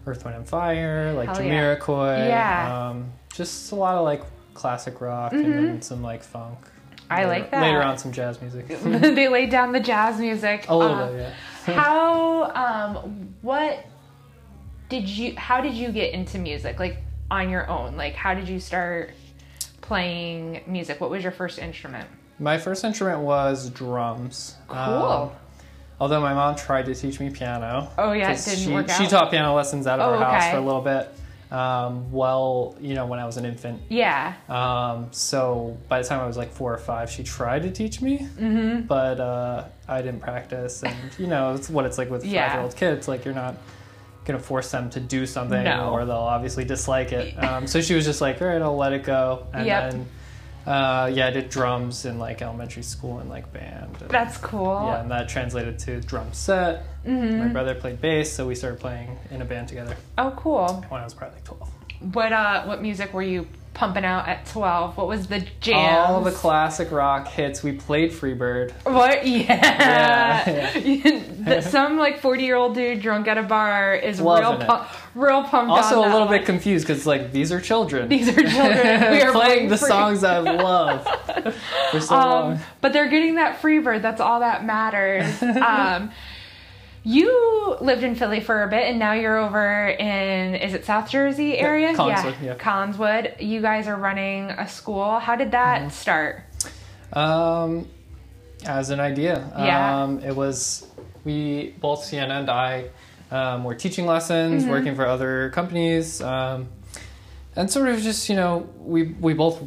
[0.06, 1.76] Earth, Wind, and Fire, like Hell yeah.
[1.76, 2.28] Jamiroquai.
[2.28, 2.66] Yeah.
[2.68, 2.72] Mm-hmm.
[2.98, 4.22] Um, just a lot of like
[4.54, 6.58] classic rock and then some like funk.
[7.10, 7.60] I Later- like that.
[7.62, 8.68] Later on, some jazz music.
[8.82, 10.66] they laid down the jazz music.
[10.68, 11.32] a little Uh, bit,
[11.68, 11.74] yeah.
[11.74, 13.84] how um what
[14.88, 16.98] did you how did you get into music like
[17.30, 17.96] on your own?
[17.96, 19.10] Like how did you start
[19.84, 21.00] playing music?
[21.00, 22.08] What was your first instrument?
[22.38, 24.56] My first instrument was drums.
[24.68, 24.78] Cool.
[24.78, 25.30] Um,
[26.00, 27.90] although my mom tried to teach me piano.
[27.98, 30.42] Oh, yeah, it didn't she, work She taught piano lessons out of Oh, our house
[30.42, 30.52] okay.
[30.52, 31.08] for a little bit.
[31.52, 33.80] Um, well, you know, when I was an infant.
[33.88, 34.34] Yeah.
[34.48, 38.00] Um, so by the time I was like four or five, she tried to teach
[38.00, 38.86] me, mm-hmm.
[38.86, 40.82] but uh, I didn't practice.
[40.82, 42.48] And you know, it's what it's like with Yeah.
[42.48, 43.06] five-year-old kids.
[43.06, 43.54] Like you're not
[44.24, 45.90] gonna force them to do something, No.
[45.90, 47.34] or they'll obviously dislike it.
[47.44, 49.46] Um, so she was just like, all right, I'll let it go.
[49.52, 49.90] And Yep.
[49.90, 50.06] then,
[50.66, 53.96] uh, yeah, I did drums in like elementary school and like band.
[54.00, 54.82] And, That's cool.
[54.86, 56.84] yeah, and that translated to drum set.
[57.06, 57.38] Mm-hmm.
[57.38, 60.84] My brother played bass, so we started playing in a band together Oh, cool.
[60.88, 61.70] when I was probably like 12.
[62.12, 64.96] What uh, what music were you pumping out at twelve?
[64.96, 66.06] What was the jam?
[66.10, 67.62] All the classic rock hits.
[67.62, 68.70] We played Freebird.
[68.84, 69.26] What?
[69.26, 70.78] Yeah.
[70.78, 74.66] Yeah, Some like forty year old dude drunk at a bar is Loving real,
[75.14, 75.70] pu- real pumped.
[75.72, 78.08] Also a little that bit confused because like these are children.
[78.08, 79.10] These are children.
[79.12, 81.04] We are playing the free- songs i love
[81.90, 82.60] for so Um, long.
[82.80, 84.02] but they're getting that free bird.
[84.02, 85.42] That's all that matters.
[85.42, 86.10] um,
[87.04, 91.10] you lived in Philly for a bit, and now you're over in is it South
[91.10, 91.92] Jersey area?
[91.94, 92.54] Collingswood, yeah.
[92.56, 93.40] Collingswood.
[93.42, 95.18] You guys are running a school.
[95.18, 95.90] How did that Mm-hmm.
[95.90, 96.42] start?
[97.12, 97.86] Um,
[98.66, 100.02] as an idea, Yeah.
[100.02, 100.86] um, it was
[101.24, 102.88] we both Sienna and I
[103.30, 104.70] um, were teaching lessons, Mm-hmm.
[104.70, 106.68] working for other companies, um,
[107.56, 109.62] and sort of just you know we we both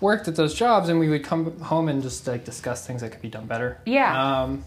[0.00, 3.12] worked at those jobs, and we would come home and just like discuss things that
[3.12, 3.78] could be done better.
[3.86, 4.42] Yeah.
[4.42, 4.64] Um,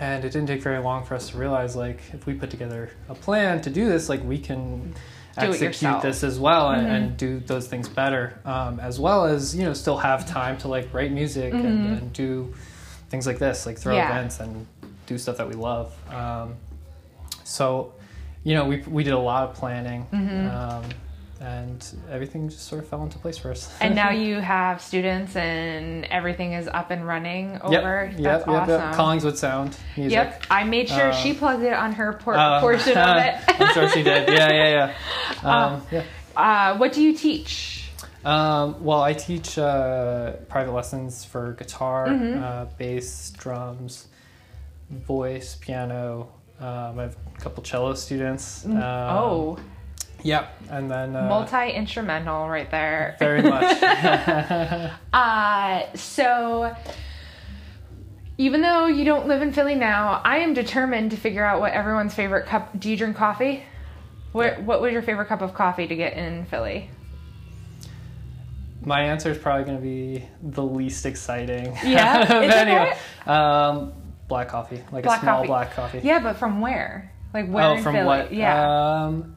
[0.00, 2.90] and it didn't take very long for us to realize like if we put together
[3.08, 4.92] a plan to do this, like we can
[5.38, 5.74] Do execute.
[5.92, 6.06] Mm-hmm.
[6.06, 9.74] this as well and, and do those things better, um, as well as you know
[9.74, 12.52] still have time to like write music and, and do
[13.10, 14.08] things like this, like throw Mm-hmm.
[14.08, 14.18] Yeah.
[14.18, 14.66] events and
[15.06, 15.92] do stuff that we love.
[16.12, 16.54] Um,
[17.44, 17.92] so,
[18.44, 20.06] you know, we we did a lot of planning.
[20.12, 20.56] Mm-hmm.
[20.56, 20.84] Um,
[21.40, 23.74] and everything just sort of fell into place for us.
[23.80, 28.12] And now you have students, and everything is up and running over.
[28.12, 28.68] Yep, That's yep, awesome.
[28.80, 28.94] yep.
[28.94, 30.12] Collingswood Sound music.
[30.12, 33.34] Yep, I made sure Uh, she plugged it on her por- Uh, portion of it.
[33.60, 34.28] I'm sure she did.
[34.28, 34.92] Yeah, yeah,
[35.42, 35.50] yeah.
[35.50, 36.02] Um, yeah.
[36.36, 37.90] Uh, what do you teach?
[38.24, 42.44] Um, well, I teach uh, private lessons for guitar, Mm-hmm.
[42.44, 44.08] uh, bass, drums,
[44.90, 46.28] voice, piano.
[46.60, 48.66] Um, I have a couple cello students.
[48.66, 49.58] Um, oh,
[50.22, 50.56] Yep.
[50.70, 51.16] And then.
[51.16, 53.16] Uh, multi instrumental right there.
[53.18, 53.80] Very much.
[55.12, 56.74] Uh, so
[58.38, 61.72] even though you don't live in Philly now, I am determined to figure out what
[61.72, 62.78] everyone's favorite cup.
[62.78, 63.64] Do you drink coffee?
[64.32, 66.90] What What was your favorite cup of coffee to get in Philly?
[68.82, 71.76] My answer is probably going to be the least exciting.
[71.84, 72.22] Yeah?
[72.22, 72.98] of Is it any of- okay?
[73.26, 73.92] Um,
[74.26, 75.46] black coffee, like Black a small coffee.
[75.48, 76.00] black coffee.
[76.02, 77.12] Yeah, but from where?
[77.34, 78.06] Like where oh, in from Philly?
[78.06, 78.32] what?
[78.32, 79.04] Yeah.
[79.04, 79.36] Um,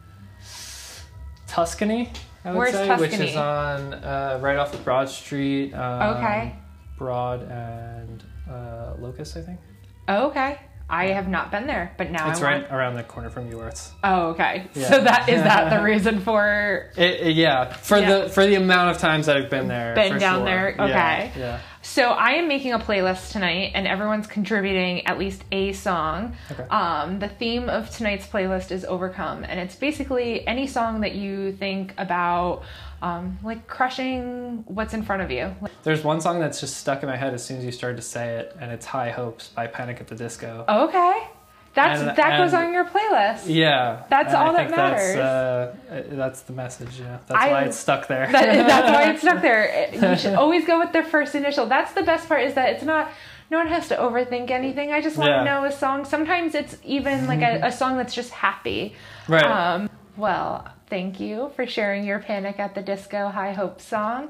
[1.57, 2.09] Tuscany,
[2.43, 5.71] I would Where's say, which is on uh, right off of Broad Street.
[5.73, 6.55] Um, Okay.
[6.97, 9.59] Broad and uh, Locust, I think.
[10.07, 10.59] oh, okay.
[10.89, 12.73] I have not been there, but now It's I right want.
[12.73, 13.91] around the corner from yours.
[14.03, 14.67] Oh, okay.
[14.73, 14.89] Yeah.
[14.89, 18.19] So that is that the reason for It, it- yeah, for Yeah.
[18.23, 19.93] the for the amount of times that I've been there.
[19.95, 20.45] Been down sure.
[20.45, 21.31] there, Yeah, okay.
[21.37, 21.59] Yeah.
[21.85, 26.35] So I am making a playlist tonight, and everyone's contributing at least a song.
[26.49, 26.63] Okay.
[26.69, 31.51] Um, the theme of tonight's playlist is "Overcome," and it's basically any song that you
[31.51, 32.63] think about,
[33.01, 35.53] um, like crushing what's in front of you.
[35.83, 38.01] There's one song that's just stuck in my head as soon as you started to
[38.01, 40.63] say it, and it's "High Hopes" by Panic at the Disco.
[40.69, 41.27] Okay,
[41.73, 43.43] that's And- that goes on your playlist.
[43.47, 45.15] Yeah, That's and all I that think matters.
[45.15, 46.99] That's, uh, that's the message.
[46.99, 48.27] Yeah, that's I- why it's stuck there.
[48.31, 49.89] That, that's why it's stuck there.
[50.11, 51.65] You should always go with the first initial.
[51.65, 52.43] That's the best part.
[52.43, 53.11] Is that it's not.
[53.51, 54.91] No one has to overthink anything.
[54.91, 55.39] I just want Yeah.
[55.39, 56.05] to know a song.
[56.05, 58.95] Sometimes it's even like a, a song that's just happy.
[59.27, 59.43] right.
[59.45, 64.29] Um, well, thank you for sharing your Panic at the Disco High Hope song.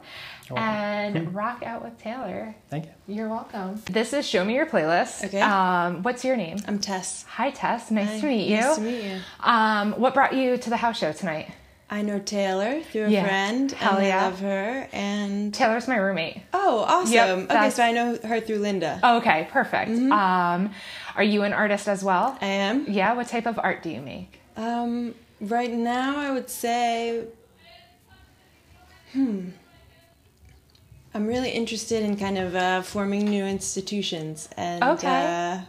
[0.56, 2.56] And rock out with Taylor.
[2.70, 3.16] Thank you.
[3.16, 3.82] You're welcome.
[3.92, 5.26] This is Show Me Your Playlist.
[5.26, 5.42] Okay.
[5.42, 6.60] Um, what's your name?
[6.66, 7.26] I'm Tess.
[7.28, 7.92] Hi, Tess.
[7.92, 8.62] Nice Hi, to meet you.
[8.62, 9.20] Nice to meet you.
[9.42, 11.52] Um, what brought you to the house show tonight?
[11.90, 13.26] I know Taylor through a Yeah.
[13.26, 14.22] friend, Hell and yeah.
[14.22, 14.88] I love her.
[14.94, 16.44] And Taylor's my roommate.
[16.54, 17.12] oh, awesome!
[17.14, 19.02] Yep, okay, that's- so I know her through Linda.
[19.04, 19.92] Okay, perfect.
[19.92, 20.14] Mm-hmm.
[20.14, 20.72] Um,
[21.18, 22.38] are you an artist as well?
[22.40, 22.86] I am.
[22.88, 23.14] Yeah.
[23.16, 24.40] What type of art do you make?
[24.56, 25.14] Um,
[25.44, 27.26] right now, I would say,
[29.12, 29.50] hmm,
[31.14, 35.08] I'm really interested in kind of uh, forming new institutions and Okay.
[35.26, 35.62] uh,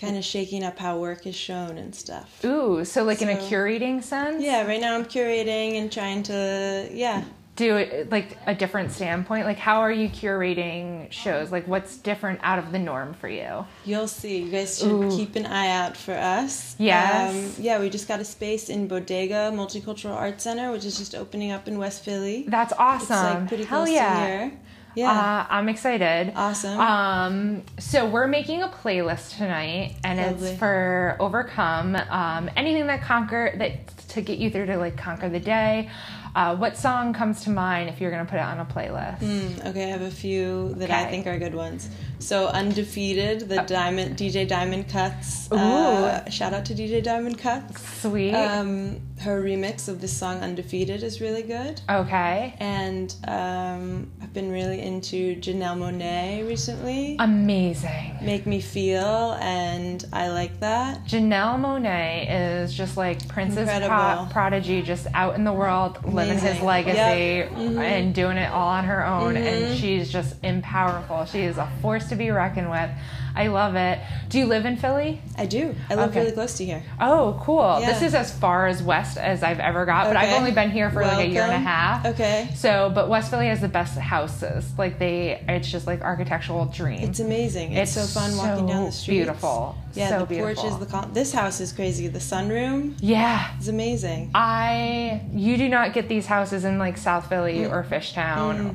[0.00, 2.44] kind of shaking up how work is shown and stuff.
[2.44, 4.42] Ooh, so like in a curating sense?
[4.42, 7.24] Yeah, right now I'm curating and trying to, yeah.
[7.58, 9.44] Do it like a different standpoint.
[9.44, 11.50] Like, how are you curating shows?
[11.50, 13.66] Like, what's different out of the norm for you?
[13.84, 14.38] You'll see.
[14.44, 15.10] You guys should Ooh.
[15.10, 16.76] keep an eye out for us.
[16.78, 17.58] Yes.
[17.58, 21.16] Um, yeah, we just got a space in Bodega Multicultural Arts Center, which is just
[21.16, 22.44] opening up in West Philly.
[22.46, 23.16] That's awesome.
[23.16, 24.14] It's like pretty Hell close yeah.
[24.14, 24.52] to here.
[24.94, 25.12] Yeah.
[25.12, 26.32] Uh, I'm excited.
[26.34, 26.78] Awesome.
[26.80, 30.48] Um, so we're making a playlist tonight, and Lovely.
[30.48, 35.28] it's for overcome um, anything that conquer that to get you through to like conquer
[35.28, 35.90] the day.
[36.34, 39.20] Uh, what song comes to mind if you're gonna put it on a playlist?
[39.20, 41.88] Mm, okay, I have a few that I think are good ones.
[42.20, 45.48] So undefeated, the Diamond DJ Diamond Cuts.
[45.52, 45.56] Ooh.
[45.56, 47.80] Uh, shout out to DJ Diamond Cuts.
[48.02, 48.34] Sweet.
[48.34, 51.80] Um, her remix of the song Undefeated is really good.
[51.90, 52.54] okay.
[52.60, 57.16] And um, I've been really into Janelle Monáe recently.
[57.18, 58.16] Amazing.
[58.22, 61.04] Make Me Feel, and I like that.
[61.04, 62.26] Janelle Monáe
[62.62, 67.50] is just like Princess Pro- Prodigy, just out in the world, living his legacy Yep.
[67.50, 67.78] Mm-hmm.
[67.78, 69.36] and doing it all on her own.
[69.36, 71.24] And she's just powerful.
[71.24, 72.90] She is a force to be reckoned with.
[73.36, 74.00] I love it.
[74.30, 75.20] Do you live in Philly?
[75.36, 75.74] I do.
[75.88, 76.20] I live Okay.
[76.20, 76.82] really close to here.
[77.00, 77.78] Oh, cool.
[77.80, 77.92] Yeah.
[77.92, 80.90] This is as far as west as I've ever got, but I've only been here
[80.90, 82.04] for like a year and a half.
[82.06, 82.48] Okay.
[82.56, 84.64] So, but West Philly has the best houses.
[84.76, 87.00] Like they, it's just like architectural dream.
[87.02, 87.72] It's amazing.
[87.74, 89.14] It's, It's so fun walking down the so street.
[89.18, 89.76] beautiful.
[89.94, 92.08] Yeah, So the porch is the con- this house is crazy.
[92.08, 93.54] The sunroom yeah.
[93.56, 94.30] it's amazing.
[94.34, 97.70] I you do not get these houses in like South Philly Mm.
[97.72, 98.74] or Fishtown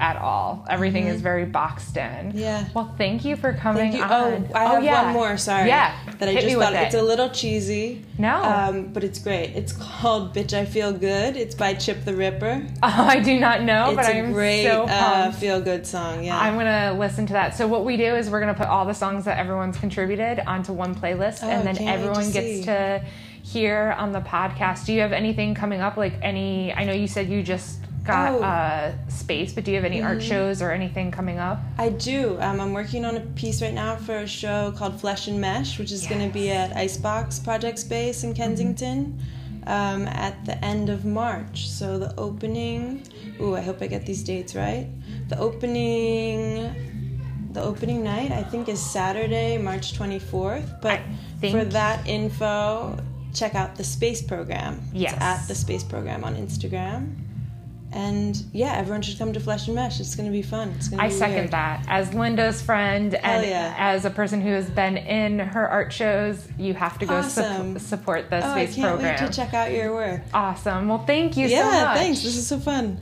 [0.00, 0.66] at all.
[0.68, 2.02] Everything is very boxed in.
[2.02, 2.38] Mm-hmm.
[2.38, 2.64] Yeah.
[2.74, 4.02] Well, thank you for coming you.
[4.02, 4.48] on.
[4.52, 5.04] Oh, I have yeah.
[5.04, 5.36] one more.
[5.36, 5.68] Sorry.
[5.68, 5.96] Yeah.
[6.18, 6.86] That I Hit just me with thought it.
[6.86, 8.04] it's a little cheesy.
[8.18, 8.42] No.
[8.42, 9.50] Um, but it's great.
[9.50, 12.66] It's called "Bitch I Feel Good." It's by Chip tha Ripper.
[12.82, 16.22] Oh, I do not know, it's but I'm great so uh, feel good song.
[16.24, 16.38] Yeah.
[16.38, 17.56] I'm gonna listen to that.
[17.56, 20.72] So what we do is we're gonna put all the songs that everyone's contributed onto
[20.72, 22.32] one playlist, Oh, and then can't to everyone see.
[22.32, 23.04] gets to
[23.42, 24.86] hear on the podcast.
[24.86, 25.96] Do you have anything coming up?
[25.96, 26.72] Like any?
[26.72, 28.40] I know you said you just got Oh.
[28.40, 29.04] Mm-hmm.
[29.06, 31.60] uh, space, but do you have any art shows or anything coming up?
[31.78, 32.36] I do.
[32.40, 35.78] Um, I'm working on a piece right now for a show called Flesh and Mesh,
[35.78, 39.18] which is going to be at Icebox Project Space in Kensington
[39.66, 41.68] um, at the end of March.
[41.68, 43.06] So the opening.
[43.40, 44.86] Ooh, I hope I get these dates right.
[45.28, 46.90] The opening.
[47.52, 50.80] The opening night, I think, is Saturday, March 24th.
[50.82, 51.00] But
[51.52, 52.98] for that info,
[53.32, 54.82] check out the Space Program.
[54.92, 55.12] Yes.
[55.12, 57.14] It's at the Space Program on Instagram.
[57.94, 60.00] And yeah, everyone should come to Flesh and Mesh.
[60.00, 60.70] It's going to be fun.
[60.76, 61.50] It's going to I be second weird.
[61.52, 61.84] that.
[61.88, 63.72] As Linda's friend and yeah.
[63.78, 67.78] as a person who has been in her art shows, you have to go Awesome.
[67.78, 69.20] support the Oh, I space can't program.
[69.20, 70.22] wait to check out your work.
[70.34, 70.88] awesome.
[70.88, 71.64] Well, thank you so much.
[71.72, 72.22] Yeah, thanks.
[72.24, 72.98] This is so fun.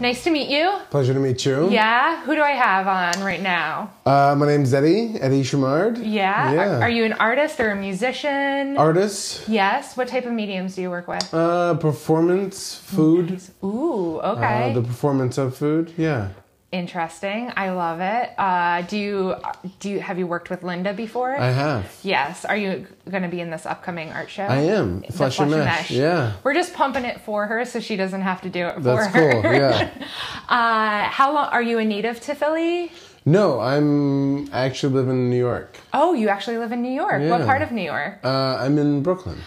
[0.00, 0.78] Nice to meet you.
[0.90, 1.70] Pleasure to meet you.
[1.70, 2.22] Yeah.
[2.24, 3.90] Who do I have on right now?
[4.06, 5.98] Uh, my name's Eddie, Eddie Chamard.
[5.98, 6.52] Yeah.
[6.52, 6.76] Yeah.
[6.78, 8.76] Are, are you an artist or a musician?
[8.76, 9.96] Artist, yes.
[9.96, 11.32] What type of mediums do you work with?
[11.32, 13.40] uh, performance, food.
[13.62, 14.20] Ooh.
[14.20, 14.70] Okay.
[14.70, 16.28] Uh, the performance of food, yeah.
[16.74, 17.52] Interesting.
[17.56, 18.30] I love it.
[18.36, 19.36] Uh, do you
[19.78, 21.38] do you have you worked with Linda before?
[21.38, 22.00] I have.
[22.02, 22.44] Yes.
[22.44, 24.42] Are you going to be in this upcoming art show?
[24.42, 25.02] I am.
[25.02, 26.32] The Flesh and Mesh, yeah.
[26.42, 29.18] We're just pumping it for her so she doesn't have to do it That's for
[29.18, 29.42] her.
[29.42, 29.90] cool, yeah.
[30.48, 32.90] Uh, how long are you a native to Philly?
[33.24, 35.78] No, I'm I actually live in New York.
[35.92, 37.22] Oh, you actually live in New York.
[37.30, 38.18] What part of New York?
[38.24, 39.38] Uh, I'm in Brooklyn.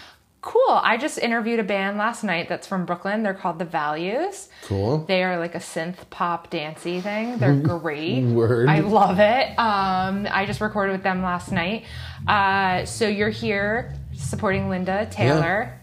[0.48, 0.80] Cool.
[0.82, 3.22] I just interviewed a band last night that's from Brooklyn.
[3.22, 4.48] They're called The Values.
[4.62, 5.04] Cool.
[5.04, 7.36] They are like a synth pop dancey thing.
[7.36, 8.22] They're great.
[8.24, 8.66] Word.
[8.66, 9.48] I love it.
[9.58, 11.84] Um, I just recorded with them last night.
[12.26, 15.74] Uh, so you're here supporting Linda Taylor.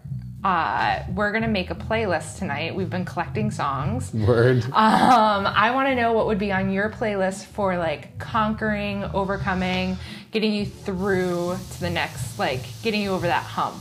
[0.44, 2.76] Uh, we're gonna make a playlist tonight.
[2.76, 4.12] We've been collecting songs.
[4.16, 4.64] Word.
[4.66, 9.98] Um, I want to know what would be on your playlist for like conquering, overcoming,
[10.32, 13.78] getting you through to the next, like getting you over that hump.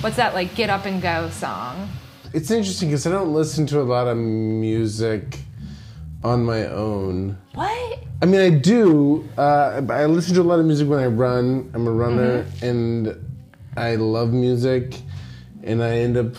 [0.00, 0.54] What's that like?
[0.54, 1.88] Get up and go song.
[2.32, 5.38] It's interesting because I don't listen to a lot of music
[6.22, 7.38] on my own.
[7.54, 8.00] What?
[8.22, 9.28] I mean, I do.
[9.38, 11.70] Uh, I listen to a lot of music when I run.
[11.74, 12.66] I'm a runner, Mm-hmm.
[12.66, 13.30] and
[13.76, 15.00] I love music,
[15.62, 16.34] and I end up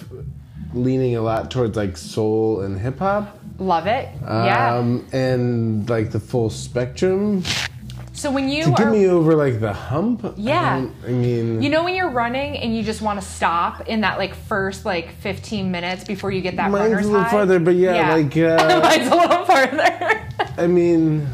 [0.73, 3.39] leaning a lot towards like soul and hip hop.
[3.57, 4.09] Love it.
[4.21, 4.75] yeah.
[4.75, 7.43] Um, and like the full spectrum
[8.25, 10.33] So when you to get are, me over like the hump.
[10.35, 10.79] Yeah.
[10.79, 14.01] don't- I, mean, you know, when you're running and you just want to stop in
[14.01, 17.29] that like first like 15 minutes before you get that mine's runner's a little high.
[17.29, 20.27] farther, but yeah, like uh, mine's a little farther.
[20.57, 21.27] I mean,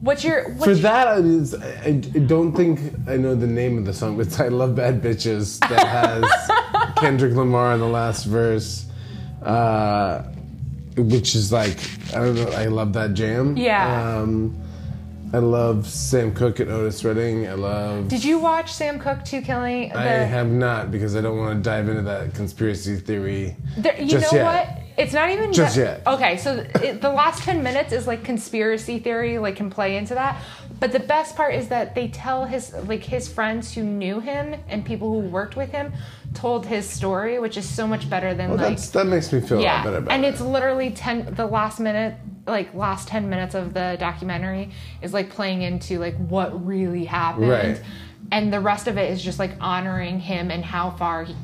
[0.00, 1.92] What's your what's for your- that, I, I, I
[2.26, 5.86] don't think I know the name of the song, but "I Love Bad Bitches" that
[5.86, 8.86] has Kendrick Lamar in the last verse,
[9.40, 10.24] uh,
[10.96, 11.78] which is like
[12.14, 12.48] I don't know.
[12.50, 13.56] I love that jam.
[13.56, 14.18] Yeah.
[14.18, 14.58] Um,
[15.34, 17.48] I love Sam Cooke and Otis Redding.
[17.48, 18.08] I love.
[18.08, 19.88] Did you watch Sam Cooke two killing?
[19.88, 23.56] The, I have not because I don't want to dive into that conspiracy theory.
[23.78, 24.44] There, you just know yet.
[24.44, 24.78] what?
[24.98, 26.06] It's not even Just ju- yet.
[26.06, 30.14] Okay, so it, the last 10 minutes is like conspiracy theory, like can play into
[30.14, 30.42] that.
[30.78, 34.56] But the best part is that they tell his like his friends who knew him
[34.68, 35.92] and people who worked with him
[36.34, 39.40] told his story, which is so much better than Well, like that's that makes me
[39.40, 39.76] feel a yeah.
[39.76, 40.28] lot better about and it.
[40.28, 42.14] it's literally 10 the last minute
[42.46, 47.48] like last 10 minutes of the documentary is like playing into like what really happened.
[47.48, 47.80] Right.
[48.32, 51.34] And the rest of it is just like honoring him and how far he,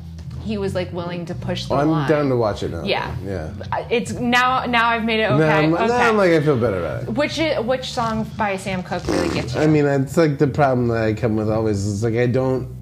[0.43, 2.09] he was like willing to push the Oh, I'm line.
[2.09, 2.83] down to watch it now.
[2.83, 3.15] Yeah.
[3.23, 3.53] Yeah.
[3.71, 5.37] Uh, it's now now I've made it okay.
[5.39, 5.87] Now, I'm, okay.
[5.87, 7.09] now I'm like I feel better about it.
[7.09, 9.61] which which song by Sam Cooke really gets you?
[9.61, 11.87] I mean, it's like the problem that I come with always.
[11.91, 12.75] It's like I don't.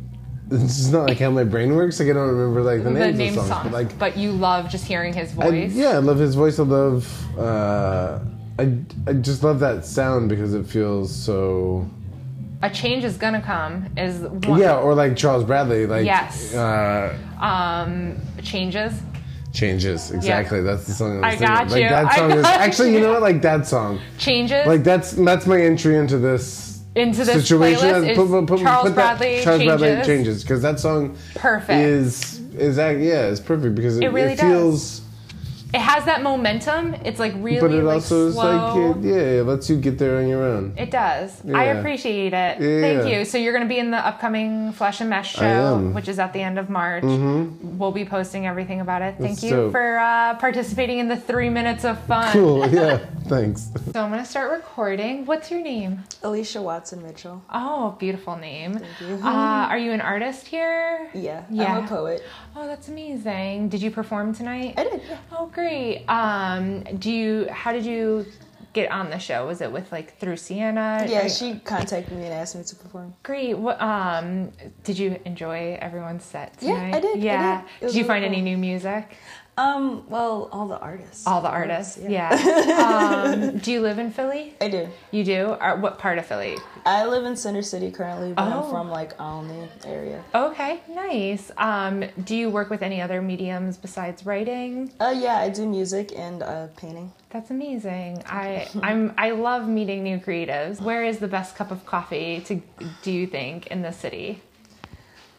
[0.49, 1.99] It's just not like how my brain works.
[1.99, 4.17] Like I don't remember like the, the names name of songs, songs, but like but
[4.17, 5.73] you love just hearing his I, voice.
[5.73, 6.57] yeah, I love his voice.
[6.59, 7.37] I love.
[7.37, 8.19] Uh,
[8.59, 11.89] I I just love that sound because it feels so.
[12.63, 14.59] A change is gonna come is one.
[14.59, 16.53] Yeah, or like Charles Bradley, like Yes.
[16.55, 18.93] uh, Um, changes.
[19.53, 20.61] changes exactly.
[20.61, 21.23] That's the song.
[21.23, 21.81] I, was I got you.
[21.81, 23.21] Like that I song is actually, you know what?
[23.21, 23.99] Like that song.
[24.17, 26.66] Changes Like that's that's my entry into this
[26.97, 27.79] into this situation.
[27.89, 29.79] playlist Put- put- put- Charles put that- Bradley Charles changes.
[29.81, 31.79] Bradley changes because that song Perfect.
[31.79, 35.01] is is that yeah, it's perfect because it, It really it feels.
[35.73, 36.93] It has that momentum.
[37.03, 38.93] It's like really But it like also is slow.
[38.93, 40.73] like it, yeah, it lets you get there on your own.
[40.77, 41.43] It does.
[41.45, 42.61] I appreciate it.
[42.61, 42.81] Yeah.
[42.81, 43.25] Thank you.
[43.25, 46.31] So you're going to be in the upcoming Flesh and Mesh show, which is at
[46.33, 47.03] the end of March.
[47.03, 49.15] We'll be posting everything about it.
[49.17, 49.71] Thank That's you dope.
[49.73, 52.31] for uh, participating in the three minutes of fun.
[52.31, 53.69] Cool, yeah, thanks.
[53.93, 55.25] So I'm going to start recording.
[55.25, 56.03] What's your name?
[56.23, 57.43] Alicia Watson Mitchell.
[57.53, 58.75] Oh, beautiful name.
[58.79, 59.15] Thank you.
[59.23, 61.09] Uh, are you an artist here?
[61.13, 61.77] Yeah, Yeah.
[61.77, 62.23] I'm a poet.
[62.55, 63.69] Oh, that's amazing.
[63.69, 64.73] Did you perform tonight?
[64.77, 65.01] I did.
[65.07, 65.17] Yeah.
[65.31, 66.05] Oh, great.
[66.07, 67.47] Um, do you?
[67.49, 68.25] How did you
[68.73, 69.47] get on the show?
[69.47, 71.05] Was it with like through Sienna?
[71.09, 73.15] Yeah, she contacted me and asked me to perform.
[73.23, 73.57] Great.
[73.57, 73.81] What?
[73.81, 74.51] Um,
[74.83, 76.89] did you enjoy everyone's set tonight?
[76.89, 76.95] Yeah?
[76.97, 77.61] I did, I Yeah.
[77.61, 77.87] did.
[77.87, 79.17] Did you really find any new music?
[79.57, 81.25] Um, well, all the artists.
[81.25, 81.97] All the artists.
[81.97, 82.29] Yeah.
[83.33, 84.53] um, do you live in Philly?
[84.61, 84.87] I do.
[85.09, 85.57] You do.
[85.59, 86.57] Or what part of Philly?
[86.85, 88.63] I live in Center City currently, but Oh.
[88.65, 90.23] I'm from like Olney area.
[90.35, 91.49] Okay, nice.
[91.57, 94.91] Um, do you work with any other mediums besides writing?
[94.99, 97.11] Uh, yeah, I do music and uh, painting.
[97.31, 98.23] That's amazing.
[98.27, 100.79] I I'm I love meeting new creatives.
[100.79, 102.61] Where is the best cup of coffee to
[103.01, 104.41] do you think in the city?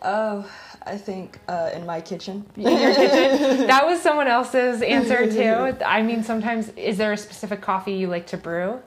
[0.02, 0.48] Oh,
[0.88, 2.46] I think uh, in my kitchen.
[2.56, 3.66] In your kitchen?
[3.66, 5.84] that was someone else's answer too.
[5.84, 8.80] I mean, sometimes is there a specific coffee you like to brew?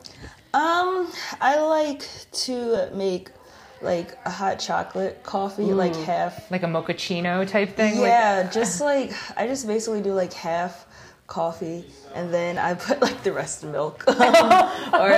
[0.54, 2.04] Um, I like
[2.46, 3.30] to make
[3.82, 6.50] like a hot chocolate coffee, like half.
[6.52, 8.00] Like a mochaccino type thing?
[8.00, 10.86] Like- Yeah, just like I just basically do like half
[11.32, 14.14] coffee and then I put like the rest of milk or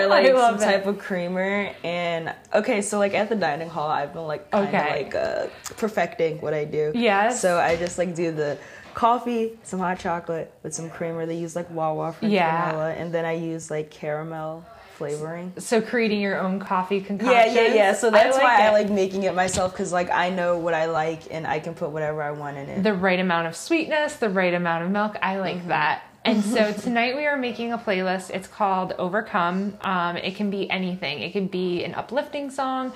[0.07, 0.60] like some it.
[0.60, 4.68] type of creamer and okay so like at the dining hall I've been like kind
[4.68, 4.90] of Okay.
[5.03, 7.30] like uh, perfecting what I do Yeah.
[7.30, 8.60] so I just like do the
[8.94, 12.69] coffee some hot chocolate with some creamer they use like Wawa French Yeah.
[12.69, 14.64] vanilla and then I use like caramel
[14.94, 17.34] flavoring so creating your own coffee concoction.
[17.34, 17.94] yeah yeah yeah.
[17.94, 21.22] so that's why I like making it myself because like I know what I like
[21.32, 24.30] and I can put whatever I want in it the right amount of sweetness, the
[24.30, 25.18] right amount of milk.
[25.22, 25.68] I like Mm-hmm.
[25.70, 26.03] that.
[26.26, 28.30] And so tonight we are making a playlist.
[28.30, 29.78] It's called Overcome.
[29.82, 31.20] Um, it can be anything.
[31.22, 32.94] It can be an uplifting song,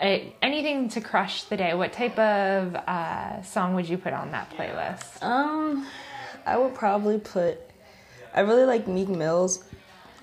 [0.00, 1.74] anything to crush the day.
[1.74, 5.22] What type of uh, song would you put on that playlist?
[5.22, 5.86] Um,
[6.46, 7.58] I would probably put.
[8.34, 9.64] I really like Meek Mills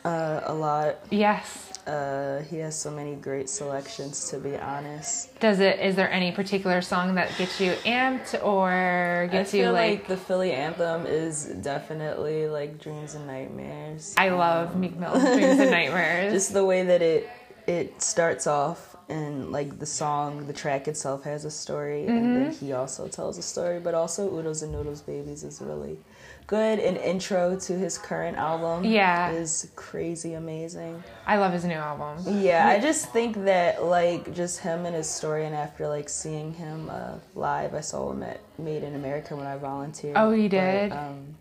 [0.05, 0.95] uh, a lot.
[1.11, 1.71] Yes.
[1.87, 5.39] Uh, he has so many great selections, to be honest.
[5.39, 5.79] Does it?
[5.79, 9.99] Is there any particular song that gets you amped or gets you feel like?
[9.99, 14.15] like the Philly anthem is definitely like Dreams and Nightmares.
[14.17, 16.33] I love Meek Mill's Dreams and Nightmares.
[16.33, 17.29] Just the way that it
[17.67, 22.45] it starts off and like the song, the track itself has a story, and then
[22.51, 22.65] Mm-hmm.
[22.65, 23.79] he also tells a story.
[23.79, 25.99] But also, Oodles and Noodles Babies is really
[26.47, 26.79] good.
[26.79, 29.31] An intro to his current album, Yeah.
[29.31, 31.03] is crazy amazing.
[31.25, 32.17] I love his new album.
[32.41, 36.53] Yeah, I just think that like just him and his story, and after like seeing
[36.53, 40.15] him uh, live, I saw him at Made in America when I volunteered.
[40.17, 40.91] Oh, he But, did?
[40.91, 41.35] um,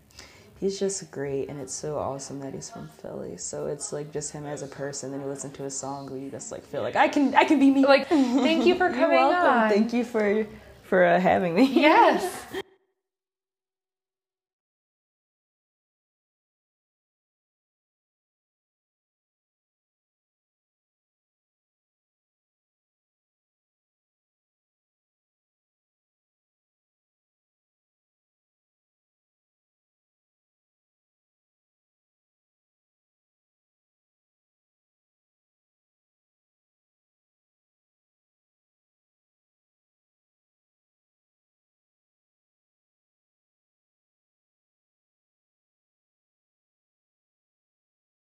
[0.59, 3.37] he's just great, and it's so awesome that he's from Philly.
[3.37, 5.11] So it's like just him as a person.
[5.11, 7.43] Then you listen to his song, where you just like feel like I can, I
[7.45, 7.85] can be me.
[7.85, 9.53] Like, thank you for You're coming welcome.
[9.63, 9.69] on.
[9.69, 10.47] Thank you for
[10.83, 11.65] for uh, having me.
[11.65, 12.45] Yes.